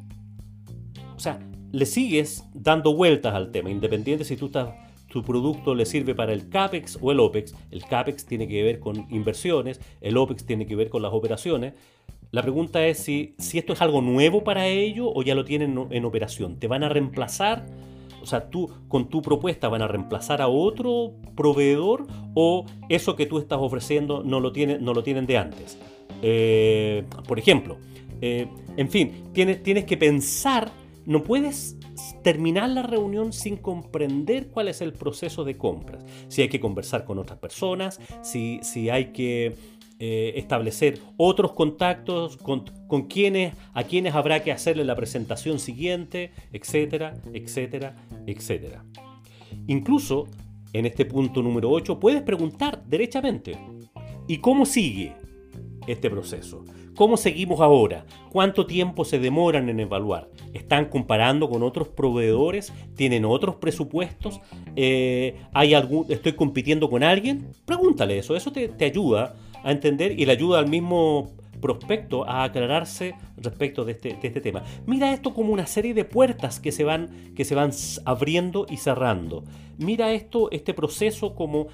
O 1.14 1.20
sea, 1.20 1.38
le 1.72 1.86
sigues 1.86 2.44
dando 2.54 2.94
vueltas 2.94 3.34
al 3.34 3.50
tema, 3.50 3.70
independiente 3.70 4.24
si 4.24 4.36
tú 4.36 4.50
tu 5.08 5.22
producto 5.22 5.74
le 5.74 5.86
sirve 5.86 6.14
para 6.14 6.32
el 6.32 6.48
CAPEX 6.48 6.98
o 7.00 7.10
el 7.12 7.20
OPEX. 7.20 7.54
El 7.70 7.84
CAPEX 7.84 8.26
tiene 8.26 8.46
que 8.46 8.62
ver 8.62 8.78
con 8.78 9.06
inversiones, 9.10 9.80
el 10.00 10.16
OPEX 10.16 10.44
tiene 10.44 10.66
que 10.66 10.76
ver 10.76 10.90
con 10.90 11.02
las 11.02 11.12
operaciones. 11.12 11.74
La 12.30 12.42
pregunta 12.42 12.86
es 12.86 12.98
si, 12.98 13.34
esto 13.38 13.72
es 13.72 13.80
algo 13.80 14.02
nuevo 14.02 14.44
para 14.44 14.66
ellos 14.66 15.10
o 15.14 15.22
ya 15.22 15.34
lo 15.34 15.44
tienen 15.44 15.78
en 15.90 16.04
operación. 16.04 16.58
¿Te 16.58 16.68
van 16.68 16.84
a 16.84 16.90
reemplazar? 16.90 17.64
O 18.20 18.26
sea, 18.26 18.50
tú 18.50 18.70
con 18.88 19.08
tu 19.08 19.22
propuesta 19.22 19.68
van 19.68 19.80
a 19.80 19.88
reemplazar 19.88 20.42
a 20.42 20.48
otro 20.48 21.14
proveedor 21.34 22.06
o 22.34 22.66
eso 22.90 23.16
que 23.16 23.24
tú 23.24 23.38
estás 23.38 23.58
ofreciendo 23.60 24.22
no 24.22 24.40
lo, 24.40 24.52
tiene, 24.52 24.78
no 24.78 24.92
lo 24.92 25.02
tienen 25.02 25.24
de 25.24 25.38
antes. 25.38 25.78
Eh, 26.20 27.04
por 27.26 27.38
ejemplo, 27.38 27.78
eh, 28.20 28.46
en 28.76 28.90
fin, 28.90 29.30
tienes 29.32 29.84
que 29.84 29.96
pensar 29.96 30.70
no 31.08 31.24
puedes 31.24 31.78
terminar 32.22 32.68
la 32.68 32.82
reunión 32.82 33.32
sin 33.32 33.56
comprender 33.56 34.48
cuál 34.48 34.68
es 34.68 34.82
el 34.82 34.92
proceso 34.92 35.42
de 35.42 35.56
compras. 35.56 36.04
Si 36.28 36.42
hay 36.42 36.50
que 36.50 36.60
conversar 36.60 37.06
con 37.06 37.18
otras 37.18 37.38
personas, 37.38 37.98
si, 38.20 38.60
si 38.62 38.90
hay 38.90 39.06
que 39.06 39.56
eh, 40.00 40.34
establecer 40.36 41.00
otros 41.16 41.54
contactos 41.54 42.36
con, 42.36 42.66
con 42.86 43.08
a 43.72 43.84
quienes 43.84 44.14
habrá 44.14 44.42
que 44.42 44.52
hacerle 44.52 44.84
la 44.84 44.96
presentación 44.96 45.58
siguiente, 45.58 46.30
etcétera, 46.52 47.14
etcétera, 47.32 47.96
etcétera. 48.26 48.84
Incluso 49.66 50.26
en 50.74 50.84
este 50.84 51.06
punto 51.06 51.42
número 51.42 51.70
8 51.70 51.98
puedes 51.98 52.20
preguntar 52.20 52.84
derechamente, 52.84 53.56
¿y 54.26 54.38
cómo 54.38 54.66
sigue 54.66 55.14
este 55.86 56.10
proceso? 56.10 56.66
¿Cómo 56.98 57.16
seguimos 57.16 57.60
ahora? 57.60 58.04
¿Cuánto 58.32 58.66
tiempo 58.66 59.04
se 59.04 59.20
demoran 59.20 59.68
en 59.68 59.78
evaluar? 59.78 60.28
¿Están 60.52 60.86
comparando 60.86 61.48
con 61.48 61.62
otros 61.62 61.86
proveedores? 61.86 62.72
¿Tienen 62.96 63.24
otros 63.24 63.54
presupuestos? 63.54 64.40
Eh, 64.74 65.36
¿hay 65.52 65.74
algún, 65.74 66.06
¿Estoy 66.08 66.32
compitiendo 66.32 66.90
con 66.90 67.04
alguien? 67.04 67.52
Pregúntale 67.64 68.18
eso, 68.18 68.34
eso 68.34 68.50
te, 68.50 68.84
ayuda 68.84 69.36
a 69.62 69.70
entender 69.70 70.18
y 70.18 70.26
le 70.26 70.32
ayuda 70.32 70.58
al 70.58 70.68
mismo 70.68 71.30
prospecto 71.60 72.28
a 72.28 72.42
aclararse 72.42 73.14
respecto 73.36 73.84
de 73.84 73.92
este, 73.92 74.08
de 74.20 74.26
este, 74.26 74.40
tema. 74.40 74.64
Mira 74.84 75.12
esto 75.12 75.32
como 75.32 75.52
una 75.52 75.68
serie 75.68 75.94
de 75.94 76.04
puertas 76.04 76.58
que 76.58 76.72
se 76.72 76.82
van, 76.82 77.32
que 77.36 77.44
se 77.44 77.54
van 77.54 77.70
abriendo 78.06 78.66
y 78.68 78.78
cerrando. 78.78 79.44
Mira 79.76 80.10
esto, 80.10 80.50
este 80.50 80.74
proceso 80.74 81.36
como 81.36 81.68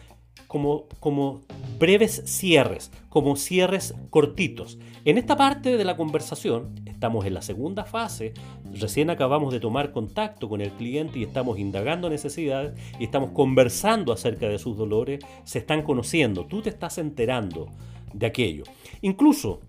como, 0.46 0.86
como 1.00 1.42
breves 1.78 2.22
cierres, 2.26 2.90
como 3.08 3.36
cierres 3.36 3.94
cortitos. 4.10 4.78
En 5.04 5.18
esta 5.18 5.36
parte 5.36 5.76
de 5.76 5.84
la 5.84 5.96
conversación, 5.96 6.74
estamos 6.86 7.26
en 7.26 7.34
la 7.34 7.42
segunda 7.42 7.84
fase, 7.84 8.32
recién 8.72 9.10
acabamos 9.10 9.52
de 9.52 9.60
tomar 9.60 9.92
contacto 9.92 10.48
con 10.48 10.60
el 10.60 10.70
cliente 10.70 11.18
y 11.18 11.24
estamos 11.24 11.58
indagando 11.58 12.08
necesidades 12.08 12.72
y 12.98 13.04
estamos 13.04 13.30
conversando 13.30 14.12
acerca 14.12 14.48
de 14.48 14.58
sus 14.58 14.76
dolores, 14.76 15.20
se 15.44 15.58
están 15.58 15.82
conociendo, 15.82 16.46
tú 16.46 16.62
te 16.62 16.70
estás 16.70 16.98
enterando 16.98 17.68
de 18.14 18.26
aquello. 18.26 18.64
Incluso, 19.02 19.60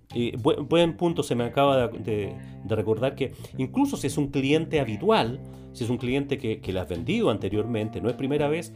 buen, 0.70 0.96
punto 0.96 1.24
se 1.24 1.36
me 1.36 1.44
acaba 1.44 1.88
de, 1.88 2.34
recordar 2.68 3.16
que 3.16 3.34
incluso 3.58 3.98
si 3.98 4.08
es 4.08 4.18
un 4.18 4.28
cliente 4.28 4.80
habitual, 4.80 5.40
si 5.74 5.84
es 5.84 5.90
un 5.90 5.98
cliente 5.98 6.38
que, 6.38 6.62
que 6.62 6.72
le 6.72 6.80
has 6.80 6.88
vendido 6.88 7.30
anteriormente, 7.30 8.00
no 8.00 8.10
es 8.10 8.16
primera 8.16 8.48
vez, 8.48 8.72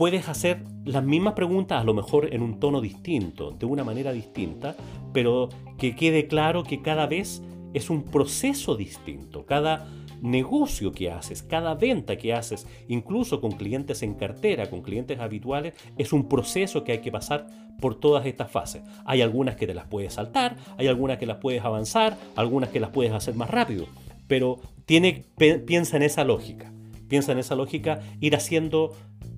puedes 0.00 0.30
hacer 0.30 0.64
las 0.86 1.04
mismas 1.04 1.34
preguntas 1.34 1.78
a 1.78 1.84
lo 1.84 1.92
mejor 1.92 2.32
en 2.32 2.40
un 2.40 2.58
tono 2.58 2.80
distinto, 2.80 3.50
de 3.50 3.66
una 3.66 3.84
manera 3.84 4.14
distinta, 4.14 4.74
pero 5.12 5.50
que 5.76 5.94
quede 5.94 6.26
claro 6.26 6.64
que 6.64 6.80
cada 6.80 7.06
vez 7.06 7.42
es 7.74 7.90
un 7.90 8.04
proceso 8.04 8.76
distinto. 8.76 9.44
Cada 9.44 9.86
negocio 10.22 10.92
que 10.92 11.10
haces, 11.10 11.42
cada 11.42 11.74
venta 11.74 12.16
que 12.16 12.32
haces, 12.32 12.66
incluso 12.88 13.42
con 13.42 13.52
clientes 13.52 14.02
en 14.02 14.14
cartera, 14.14 14.70
con 14.70 14.80
clientes 14.80 15.20
habituales, 15.20 15.74
es 15.98 16.14
un 16.14 16.30
proceso 16.30 16.82
que 16.82 16.92
hay 16.92 17.00
que 17.02 17.12
pasar 17.12 17.46
por 17.78 18.00
todas 18.00 18.24
estas 18.24 18.50
fases. 18.50 18.80
Hay 19.04 19.20
algunas 19.20 19.56
que 19.56 19.66
te 19.66 19.74
las 19.74 19.86
puedes 19.86 20.14
saltar, 20.14 20.56
hay 20.78 20.86
algunas 20.86 21.18
que 21.18 21.26
las 21.26 21.36
puedes 21.36 21.62
avanzar, 21.62 22.16
algunas 22.36 22.70
que 22.70 22.80
las 22.80 22.88
puedes 22.88 23.12
hacer 23.12 23.34
más 23.34 23.50
rápido, 23.50 23.84
pero 24.26 24.60
piensa 24.86 25.98
en 25.98 26.04
esa 26.04 26.24
lógica. 26.24 26.72
Piensa 27.06 27.32
en 27.32 27.38
esa 27.40 27.56
lógica, 27.56 28.00
ir 28.20 28.36
haciendo 28.36 28.92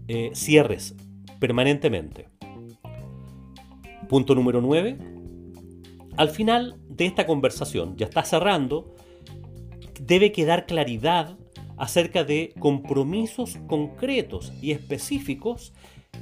eh, 0.08 0.30
cierres 0.34 0.94
permanentemente. 1.38 2.28
Punto 4.08 4.34
número 4.34 4.60
9. 4.60 4.98
Al 6.16 6.28
final 6.28 6.76
de 6.88 7.06
esta 7.06 7.26
conversación, 7.26 7.96
ya 7.96 8.06
está 8.06 8.22
cerrando, 8.24 8.94
debe 10.00 10.32
quedar 10.32 10.66
claridad 10.66 11.36
acerca 11.76 12.22
de 12.22 12.54
compromisos 12.58 13.58
concretos 13.66 14.52
y 14.60 14.72
específicos 14.72 15.72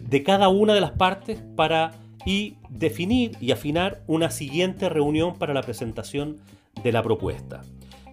de 0.08 0.22
cada 0.22 0.48
una 0.48 0.74
de 0.74 0.80
las 0.80 0.92
partes 0.92 1.42
para 1.56 1.92
y 2.24 2.56
definir 2.68 3.36
y 3.40 3.50
afinar 3.50 4.02
una 4.06 4.30
siguiente 4.30 4.88
reunión 4.88 5.36
para 5.36 5.54
la 5.54 5.62
presentación 5.62 6.36
de 6.82 6.92
la 6.92 7.02
propuesta. 7.02 7.62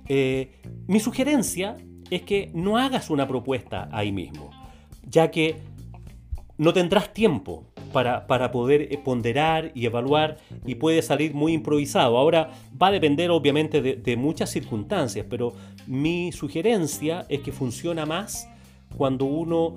Eh, 0.08 0.52
mi 0.88 1.00
sugerencia 1.00 1.76
es 2.10 2.22
que 2.22 2.50
no 2.54 2.78
hagas 2.78 3.10
una 3.10 3.28
propuesta 3.28 3.90
ahí 3.92 4.12
mismo, 4.12 4.50
ya 5.10 5.32
que 5.32 5.56
no 6.58 6.74
tendrás 6.74 7.14
tiempo 7.14 7.64
para, 7.92 8.52
poder 8.52 8.94
eh, 8.94 9.00
ponderar 9.04 9.72
y 9.74 9.86
evaluar 9.86 10.38
y 10.66 10.76
puede 10.76 11.02
salir 11.02 11.34
muy 11.34 11.54
improvisado. 11.54 12.18
Ahora 12.18 12.52
va 12.80 12.88
a 12.88 12.92
depender 12.92 13.32
obviamente 13.32 13.82
de, 13.82 14.18
muchas 14.18 14.50
circunstancias, 14.52 15.26
pero 15.30 15.54
mi 15.88 16.32
sugerencia 16.32 17.26
es 17.30 17.42
que 17.42 17.52
funciona 17.52 18.06
más 18.06 18.50
cuando 18.98 19.26
uno 19.26 19.76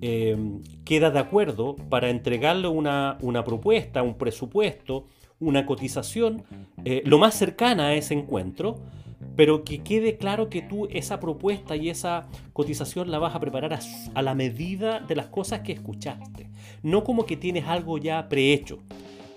em, 0.00 0.62
queda 0.84 1.10
de 1.10 1.18
acuerdo 1.18 1.76
para 1.88 2.10
entregarle 2.10 2.68
una, 2.68 3.18
una, 3.20 3.44
propuesta, 3.44 4.02
un 4.02 4.14
presupuesto, 4.14 5.06
una 5.40 5.66
cotización 5.66 6.44
eh, 6.84 7.02
lo 7.04 7.18
más 7.18 7.34
cercana 7.34 7.88
a 7.88 7.94
ese 7.94 8.14
encuentro 8.14 8.76
pero 9.38 9.62
que 9.62 9.84
quede 9.84 10.16
claro 10.16 10.50
que 10.50 10.62
tú 10.62 10.88
esa 10.90 11.20
propuesta 11.20 11.76
y 11.76 11.90
esa 11.90 12.26
cotización 12.52 13.08
la 13.12 13.20
vas 13.20 13.36
a 13.36 13.38
preparar 13.38 13.72
a, 13.72 14.20
la 14.22 14.34
medida 14.34 14.98
de 14.98 15.14
las 15.14 15.26
cosas 15.26 15.60
que 15.60 15.70
escuchaste, 15.70 16.48
no 16.82 17.04
como 17.04 17.24
que 17.24 17.36
tienes 17.36 17.64
algo 17.68 17.98
ya 17.98 18.28
prehecho. 18.28 18.80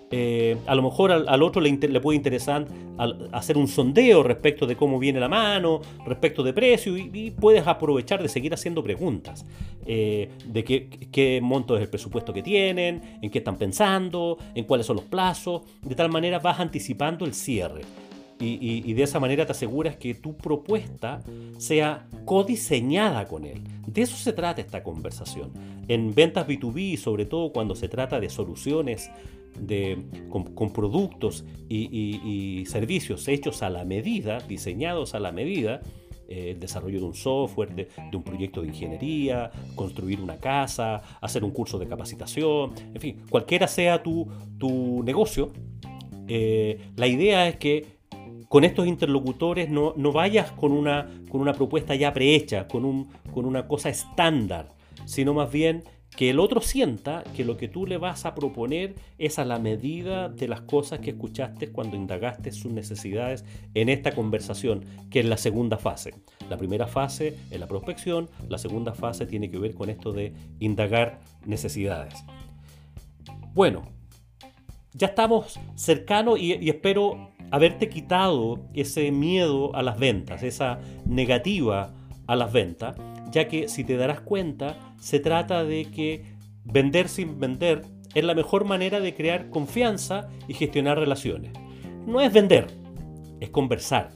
Eh, 0.10 0.58
a 0.66 0.74
lo 0.74 0.82
mejor 0.82 1.12
al, 1.12 1.44
otro 1.44 1.62
le, 1.62 2.02
puede 2.02 2.16
interesar 2.16 2.66
hacer 3.32 3.60
un 3.60 3.68
sondeo 3.68 4.24
respecto 4.24 4.66
de 4.66 4.76
cómo 4.76 4.98
viene 4.98 5.20
la 5.20 5.30
mano, 5.30 5.82
respecto 6.04 6.42
de 6.42 6.52
precio, 6.52 6.98
y, 6.98 7.30
puedes 7.40 7.68
aprovechar 7.68 8.24
de 8.24 8.28
seguir 8.28 8.56
haciendo 8.56 8.84
preguntas 8.84 9.46
eh, 9.86 10.32
de 10.48 10.64
qué, 10.64 10.90
qué, 11.12 11.42
monto 11.44 11.76
es 11.76 11.84
el 11.84 11.90
presupuesto 11.90 12.34
que 12.34 12.42
tienen, 12.42 13.20
en 13.22 13.30
qué 13.30 13.38
están 13.38 13.56
pensando, 13.56 14.40
en 14.56 14.66
cuáles 14.66 14.88
son 14.88 14.96
los 14.96 15.06
plazos. 15.06 15.62
De 15.84 15.94
tal 15.94 16.10
manera 16.10 16.40
vas 16.40 16.60
anticipando 16.60 17.24
el 17.24 17.36
cierre 17.36 17.82
y, 18.42 18.94
de 18.94 19.04
esa 19.04 19.20
manera 19.20 19.46
te 19.46 19.52
aseguras 19.52 19.96
que 19.96 20.14
tu 20.14 20.36
propuesta 20.36 21.22
sea 21.58 22.08
codiseñada 22.26 23.28
con 23.28 23.46
él. 23.46 23.62
De 23.88 24.02
eso 24.02 24.16
se 24.16 24.34
trata 24.34 24.62
esta 24.62 24.84
conversación. 24.84 25.52
En 25.88 26.14
ventas 26.14 26.48
B2B, 26.48 26.98
sobre 26.98 27.26
todo 27.26 27.52
cuando 27.52 27.76
se 27.76 27.90
trata 27.90 28.20
de 28.20 28.30
soluciones 28.30 29.10
de, 29.60 29.98
con, 30.30 30.72
productos 30.74 31.46
y, 31.70 32.64
servicios 32.68 33.28
hechos 33.28 33.64
a 33.64 33.70
la 33.70 33.86
medida, 33.86 34.40
diseñados 34.40 35.14
a 35.14 35.20
la 35.20 35.32
medida, 35.32 35.82
eh, 36.28 36.52
el 36.52 36.60
desarrollo 36.60 37.00
de 37.00 37.06
un 37.06 37.14
software, 37.14 37.76
de, 37.76 37.88
un 38.14 38.24
proyecto 38.24 38.62
de 38.62 38.70
ingeniería, 38.70 39.52
construir 39.76 40.22
una 40.22 40.38
casa, 40.38 41.02
hacer 41.20 41.44
un 41.44 41.52
curso 41.52 41.78
de 41.78 41.88
capacitación, 41.88 42.74
en 42.94 43.02
fin, 43.02 43.18
cualquiera 43.30 43.68
sea 43.68 44.02
tu, 44.02 44.28
tu 44.58 45.04
negocio, 45.04 45.52
eh, 46.34 46.80
la 46.96 47.08
idea 47.08 47.50
es 47.50 47.58
que 47.58 48.01
con 48.52 48.66
estos 48.66 48.86
interlocutores 48.86 49.70
no, 49.70 49.94
vayas 50.12 50.52
con 50.52 50.74
una, 50.74 51.10
con 51.30 51.40
una 51.40 51.54
propuesta 51.54 51.96
ya 51.96 52.12
prehecha, 52.12 52.68
con, 52.68 52.84
un, 52.84 53.08
con 53.34 53.46
una 53.46 53.66
cosa 53.66 53.88
estándar, 53.88 54.68
sino 55.06 55.34
más 55.34 55.50
bien 55.50 55.86
que 56.18 56.32
el 56.32 56.38
otro 56.38 56.60
sienta 56.60 57.24
que 57.34 57.46
lo 57.46 57.56
que 57.56 57.70
tú 57.70 57.88
le 57.88 57.96
vas 57.96 58.26
a 58.26 58.36
proponer 58.36 58.96
es 59.18 59.40
a 59.40 59.46
la 59.46 59.58
medida 59.58 60.28
de 60.28 60.50
las 60.50 60.60
cosas 60.60 61.00
que 61.00 61.12
escuchaste 61.12 61.72
cuando 61.72 61.96
indagaste 61.96 62.52
sus 62.52 62.74
necesidades 62.74 63.46
en 63.74 63.88
esta 63.88 64.12
conversación, 64.12 64.84
que 65.10 65.22
es 65.22 65.26
la 65.26 65.38
segunda 65.38 65.78
fase. 65.78 66.14
La 66.50 66.58
primera 66.58 66.88
fase 66.88 67.38
es 67.52 67.58
la 67.58 67.68
prospección, 67.68 68.30
la 68.50 68.58
segunda 68.58 68.94
fase 68.94 69.26
tiene 69.26 69.50
que 69.50 69.60
ver 69.60 69.74
con 69.74 69.90
esto 69.90 70.12
de 70.12 70.34
indagar 70.60 71.22
necesidades. 71.46 72.16
Bueno, 73.54 73.84
ya 74.92 75.08
estamos 75.08 75.58
cercanos 75.76 76.38
y 76.38 76.70
espero 76.70 77.31
haberte 77.52 77.90
quitado 77.90 78.60
ese 78.74 79.12
miedo 79.12 79.76
a 79.76 79.84
las 79.84 80.00
ventas, 80.00 80.42
esa 80.42 80.80
negativa 81.06 81.94
a 82.28 82.36
las 82.36 82.52
ventas, 82.52 82.96
ya 83.32 83.48
que 83.48 83.68
si 83.68 83.84
te 83.84 83.98
darás 83.98 84.22
cuenta, 84.22 84.78
se 85.00 85.20
trata 85.20 85.64
de 85.64 85.86
que 85.86 86.24
vender 86.64 87.10
sin 87.10 87.40
vender 87.40 87.84
es 88.14 88.24
la 88.24 88.36
mejor 88.36 88.66
manera 88.66 89.00
de 89.00 89.14
crear 89.14 89.50
confianza 89.50 90.30
y 90.48 90.54
gestionar 90.54 90.98
relaciones. 90.98 91.54
No 92.06 92.22
es 92.22 92.32
vender, 92.34 92.68
es 93.40 93.50
conversar, 93.50 94.12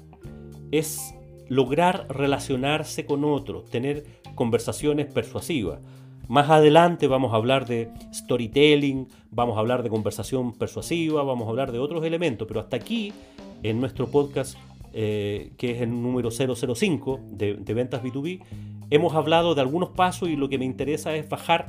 es 0.71 1.13
lograr 1.47 2.07
relacionarse 2.09 3.05
con 3.05 3.23
otros, 3.23 3.69
tener 3.69 4.05
conversaciones 4.35 5.07
persuasivas. 5.07 5.79
Más 6.27 6.49
adelante 6.49 7.07
vamos 7.07 7.33
a 7.33 7.35
hablar 7.35 7.67
de 7.67 7.89
storytelling, 8.11 9.07
vamos 9.29 9.57
a 9.57 9.59
hablar 9.59 9.83
de 9.83 9.89
conversación 9.89 10.53
persuasiva, 10.53 11.21
vamos 11.23 11.45
a 11.45 11.51
hablar 11.51 11.71
de 11.71 11.77
otros 11.77 12.03
elementos, 12.03 12.47
pero 12.47 12.59
hasta 12.59 12.77
aquí, 12.77 13.13
en 13.61 13.79
nuestro 13.79 14.07
podcast, 14.07 14.57
eh, 14.93 15.51
que 15.57 15.71
es 15.71 15.81
el 15.81 15.91
número 16.01 16.31
005 16.31 17.19
de, 17.31 17.53
ventas 17.75 18.01
B2B, 18.01 18.41
hemos 18.89 19.13
hablado 19.13 19.53
de 19.53 19.61
algunos 19.61 19.89
pasos 19.89 20.29
y 20.29 20.35
lo 20.35 20.49
que 20.49 20.57
me 20.57 20.65
interesa 20.65 21.15
es 21.15 21.29
bajar, 21.29 21.67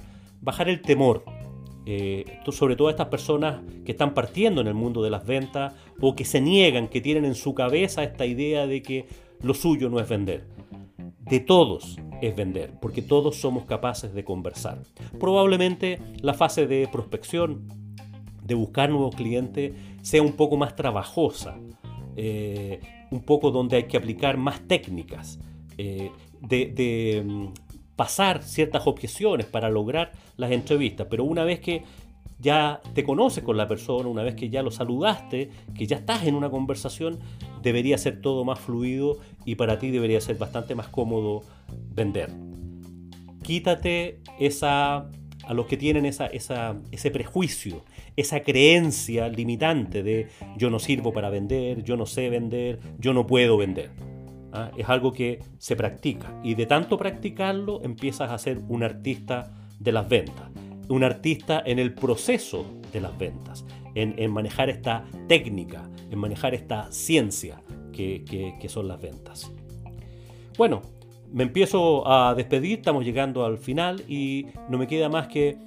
el 0.66 0.80
temor. 0.80 1.24
Eh, 1.88 2.40
sobre 2.50 2.74
todo 2.74 2.88
a 2.88 2.90
estas 2.90 3.08
personas 3.08 3.60
que 3.84 3.92
están 3.92 4.12
partiendo 4.12 4.60
en 4.60 4.66
el 4.66 4.74
mundo 4.74 5.04
de 5.04 5.10
las 5.10 5.24
ventas 5.24 5.74
o 6.00 6.16
que 6.16 6.24
se 6.24 6.40
niegan, 6.40 6.88
que 6.88 7.00
tienen 7.00 7.24
en 7.24 7.36
su 7.36 7.54
cabeza 7.54 8.02
esta 8.02 8.26
idea 8.26 8.66
de 8.66 8.82
que 8.82 9.06
lo 9.42 9.54
suyo 9.54 9.88
no 9.88 10.00
es 10.00 10.08
vender. 10.08 10.55
De 11.28 11.40
todos, 11.40 11.98
es 12.22 12.34
vender, 12.34 12.74
porque 12.80 13.02
todos 13.02 13.36
somos 13.36 13.64
capaces 13.64 14.14
de 14.14 14.24
conversar. 14.24 14.82
Probablemente 15.18 16.00
la 16.22 16.34
fase 16.34 16.66
de 16.66 16.88
prospección, 16.90 17.68
de 18.42 18.54
buscar 18.54 18.90
nuevos 18.90 19.14
clientes, 19.14 19.72
sea 20.02 20.22
un 20.22 20.32
poco 20.32 20.56
más 20.56 20.76
trabajosa, 20.76 21.58
eh, 22.16 22.80
un 23.10 23.22
poco 23.22 23.50
donde 23.50 23.76
hay 23.76 23.84
que 23.84 23.96
aplicar 23.96 24.36
más 24.36 24.66
técnicas, 24.66 25.38
eh, 25.78 26.10
de, 26.40 27.22
mm, 27.24 27.46
pasar 27.96 28.42
ciertas 28.42 28.86
objeciones 28.86 29.46
para 29.46 29.70
lograr 29.70 30.12
las 30.36 30.50
entrevistas, 30.52 31.06
pero 31.10 31.24
una 31.24 31.44
vez 31.44 31.60
que 31.60 31.82
ya 32.38 32.80
te 32.94 33.04
conoces 33.04 33.42
con 33.42 33.56
la 33.56 33.66
persona, 33.66 34.08
una 34.08 34.22
vez 34.22 34.34
que 34.34 34.50
ya 34.50 34.62
lo 34.62 34.70
saludaste, 34.70 35.50
que 35.74 35.86
ya 35.86 35.96
estás 35.96 36.24
en 36.24 36.34
una 36.34 36.50
conversación, 36.50 37.18
debería 37.62 37.96
ser 37.98 38.20
todo 38.20 38.44
más 38.44 38.60
fluido 38.60 39.18
y 39.44 39.54
para 39.54 39.78
ti 39.78 39.90
debería 39.90 40.20
ser 40.20 40.36
bastante 40.36 40.74
más 40.74 40.88
cómodo 40.88 41.42
vender. 41.94 42.30
Quítate 43.42 44.20
esa, 44.38 45.08
a 45.44 45.54
los 45.54 45.66
que 45.66 45.76
tienen 45.76 46.04
ese 46.04 47.10
prejuicio, 47.10 47.84
esa 48.16 48.40
creencia 48.40 49.28
limitante 49.28 50.02
de 50.02 50.28
yo 50.56 50.68
no 50.68 50.78
sirvo 50.78 51.12
para 51.12 51.30
vender, 51.30 51.82
yo 51.84 51.96
no 51.96 52.06
sé 52.06 52.28
vender, 52.28 52.80
yo 52.98 53.14
no 53.14 53.26
puedo 53.26 53.56
vender. 53.56 53.90
¿Ah? 54.52 54.70
Es 54.76 54.88
algo 54.88 55.12
que 55.12 55.40
se 55.58 55.76
practica 55.76 56.38
y 56.42 56.54
de 56.54 56.66
tanto 56.66 56.98
practicarlo 56.98 57.82
empiezas 57.82 58.30
a 58.30 58.38
ser 58.38 58.60
un 58.68 58.82
artista 58.82 59.54
de 59.78 59.92
las 59.92 60.08
ventas. 60.08 60.50
Un 60.88 61.04
artista 61.04 61.62
en 61.64 61.78
el 61.78 61.94
proceso 61.94 62.66
de 62.92 63.00
las 63.00 63.16
ventas, 63.18 63.64
en, 63.94 64.30
manejar 64.30 64.68
esta 64.70 65.04
técnica, 65.28 65.88
en 66.10 66.18
manejar 66.18 66.54
esta 66.54 66.90
ciencia 66.92 67.60
que, 67.92 68.66
son 68.68 68.88
las 68.88 69.00
ventas. 69.00 69.50
Bueno, 70.58 70.82
me 71.32 71.44
empiezo 71.44 72.06
a 72.06 72.34
despedir, 72.34 72.78
estamos 72.78 73.04
llegando 73.04 73.44
al 73.44 73.58
final 73.58 74.02
y 74.08 74.46
no 74.68 74.78
me 74.78 74.86
queda 74.86 75.08
más 75.08 75.28
que 75.28 75.58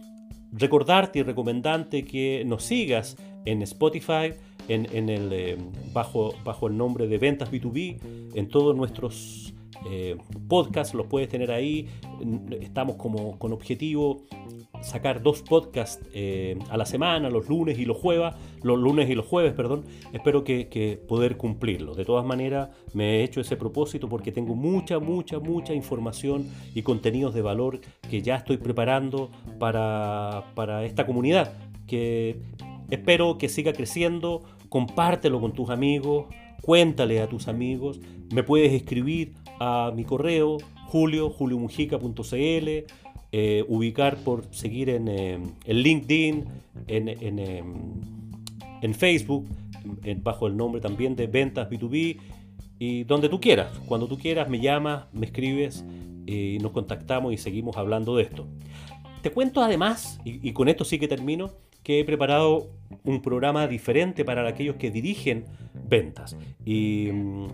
recordarte 0.52 1.20
y 1.20 1.24
recomendarte 1.24 2.06
que 2.06 2.44
nos 2.46 2.64
sigas 2.64 3.18
en 3.46 3.62
Spotify, 3.62 4.34
en, 4.68 5.10
el, 5.10 5.34
eh, 5.34 5.58
bajo, 5.94 6.36
bajo 6.44 6.68
el 6.68 6.78
nombre 6.78 7.08
de 7.08 7.18
Ventas 7.18 7.52
B2B, 7.52 8.34
en 8.36 8.48
todos 8.48 8.76
nuestros 8.76 9.54
eh, 9.90 10.18
podcasts, 10.48 10.94
los 10.94 11.08
puedes 11.08 11.30
tener 11.30 11.52
ahí. 11.52 11.88
Estamos 12.62 12.96
como 12.96 13.38
con 13.38 13.54
objetivo 13.54 14.24
sacar 14.82 15.22
dos 15.22 15.42
podcasts 15.42 16.04
eh, 16.14 16.58
a 16.70 16.78
la 16.78 16.86
semana, 16.86 17.30
los 17.30 17.50
lunes 17.50 17.78
y 17.80 17.86
los 17.86 17.98
jueves, 17.98 18.34
los 18.64 18.80
lunes 18.80 19.10
y 19.10 19.16
los 19.16 19.26
jueves, 19.26 19.54
perdón. 19.54 19.84
Espero 20.14 20.44
que, 20.44 21.00
poder 21.08 21.38
cumplirlo. 21.38 21.96
De 21.96 22.06
todas 22.06 22.26
maneras, 22.26 22.70
me 22.94 23.18
he 23.18 23.24
hecho 23.24 23.42
ese 23.42 23.56
propósito 23.56 24.08
porque 24.08 24.32
tengo 24.32 24.56
mucha, 24.56 25.00
mucha, 25.00 25.40
mucha 25.40 25.74
información 25.74 26.48
y 26.74 26.82
contenidos 26.82 27.34
de 27.34 27.42
valor 27.42 27.80
que 28.10 28.22
ya 28.22 28.36
estoy 28.36 28.58
preparando 28.58 29.30
para, 29.60 30.46
para 30.56 30.86
esta 30.86 31.06
comunidad. 31.06 31.54
Que 31.88 32.42
espero 32.90 33.38
que 33.38 33.50
siga 33.50 33.74
creciendo. 33.74 34.44
Compártelo 34.70 35.42
con 35.42 35.54
tus 35.54 35.72
amigos, 35.72 36.28
cuéntale 36.62 37.22
a 37.22 37.28
tus 37.28 37.48
amigos. 37.48 38.00
Me 38.34 38.44
puedes 38.44 38.72
escribir 38.74 39.34
a 39.60 39.92
mi 39.96 40.04
correo 40.04 40.58
julio, 40.88 41.30
juliomujica.cl 41.30 42.70
eh, 43.32 43.64
ubicar 43.68 44.18
por 44.18 44.46
seguir 44.52 44.90
en, 44.90 45.08
eh, 45.08 45.40
LinkedIn, 45.68 46.46
en, 46.88 47.40
en, 48.82 48.94
Facebook, 48.96 49.48
bajo 50.24 50.48
el 50.48 50.58
nombre 50.58 50.82
también 50.82 51.16
de 51.16 51.28
Ventas 51.28 51.70
B2B, 51.70 52.18
y 52.80 53.04
donde 53.04 53.30
tú 53.30 53.40
quieras. 53.40 53.78
Cuando 53.86 54.08
tú 54.08 54.18
quieras, 54.18 54.50
me 54.50 54.60
llamas, 54.60 55.06
me 55.14 55.28
escribes 55.28 55.86
y 56.26 56.58
nos 56.60 56.72
contactamos 56.72 57.34
y 57.34 57.38
seguimos 57.38 57.78
hablando 57.78 58.16
de 58.16 58.24
esto. 58.24 58.48
Te 59.22 59.32
cuento 59.32 59.62
además, 59.62 60.20
y, 60.24 60.52
con 60.54 60.70
esto 60.70 60.86
sí 60.86 60.98
que 60.98 61.08
termino, 61.08 61.52
que 61.84 62.00
he 62.00 62.06
preparado 62.06 62.70
un 63.04 63.22
programa 63.22 63.68
diferente 63.68 64.26
para 64.26 64.48
aquellos 64.48 64.76
que 64.76 64.92
dirigen 64.92 65.46
ventas 65.88 66.36
y, 66.66 67.10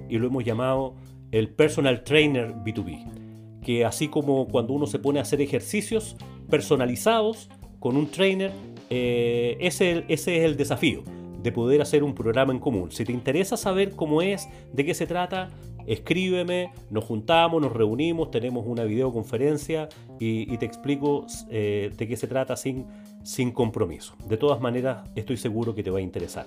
y 0.09 0.17
lo 0.17 0.27
hemos 0.27 0.43
llamado 0.43 0.95
el 1.31 1.49
Personal 1.49 2.03
Trainer 2.03 2.53
B2B 2.53 3.25
que 3.65 3.83
así 3.83 4.07
como 4.07 4.47
cuando 4.47 4.73
uno 4.73 4.85
se 4.85 4.99
pone 4.99 5.17
a 5.19 5.23
hacer 5.23 5.41
ejercicios 5.41 6.15
personalizados 6.49 7.49
con 7.79 7.97
un 7.97 8.07
trainer, 8.11 8.51
eh, 8.91 9.57
ese, 9.59 10.05
ese 10.07 10.37
es 10.37 10.45
el 10.45 10.55
desafío 10.55 11.03
de 11.41 11.51
poder 11.51 11.81
hacer 11.81 12.03
un 12.03 12.13
programa 12.13 12.53
en 12.53 12.59
común. 12.59 12.91
Si 12.91 13.03
te 13.03 13.11
interesa 13.11 13.57
saber 13.57 13.95
cómo 13.95 14.21
es, 14.21 14.47
de 14.71 14.85
qué 14.85 14.93
se 14.93 15.07
trata, 15.07 15.49
escríbeme, 15.87 16.71
nos 16.91 17.05
juntamos, 17.05 17.59
nos 17.59 17.73
reunimos, 17.73 18.29
tenemos 18.29 18.65
una 18.67 18.83
videoconferencia 18.83 19.89
y, 20.19 20.57
te 20.57 20.65
explico 20.65 21.25
eh, 21.49 21.91
de 21.95 22.07
qué 22.07 22.17
se 22.17 22.27
trata 22.27 22.55
sin, 22.55 22.85
sin 23.25 23.51
compromiso. 23.51 24.15
De 24.29 24.37
todas 24.37 24.61
maneras, 24.61 25.09
estoy 25.15 25.35
seguro 25.35 25.75
que 25.75 25.83
te 25.83 25.89
va 25.89 25.99
a 25.99 26.01
interesar. 26.01 26.45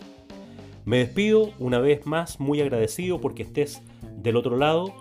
Me 0.85 0.99
despido 0.99 1.51
una 1.59 1.81
vez 1.81 2.07
más, 2.07 2.41
muy 2.41 2.63
agradecido 2.63 3.21
porque 3.21 3.43
estés 3.43 3.83
del 4.17 4.37
otro 4.37 4.57
lado, 4.57 4.95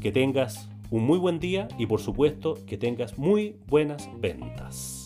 que 0.00 0.12
tengas 0.12 0.68
un 0.90 1.04
muy 1.04 1.18
buen 1.18 1.40
día 1.40 1.68
y 1.78 1.86
por 1.86 2.00
supuesto 2.00 2.58
que 2.66 2.76
tengas 2.76 3.18
muy 3.18 3.56
buenas 3.66 4.08
ventas. 4.20 5.01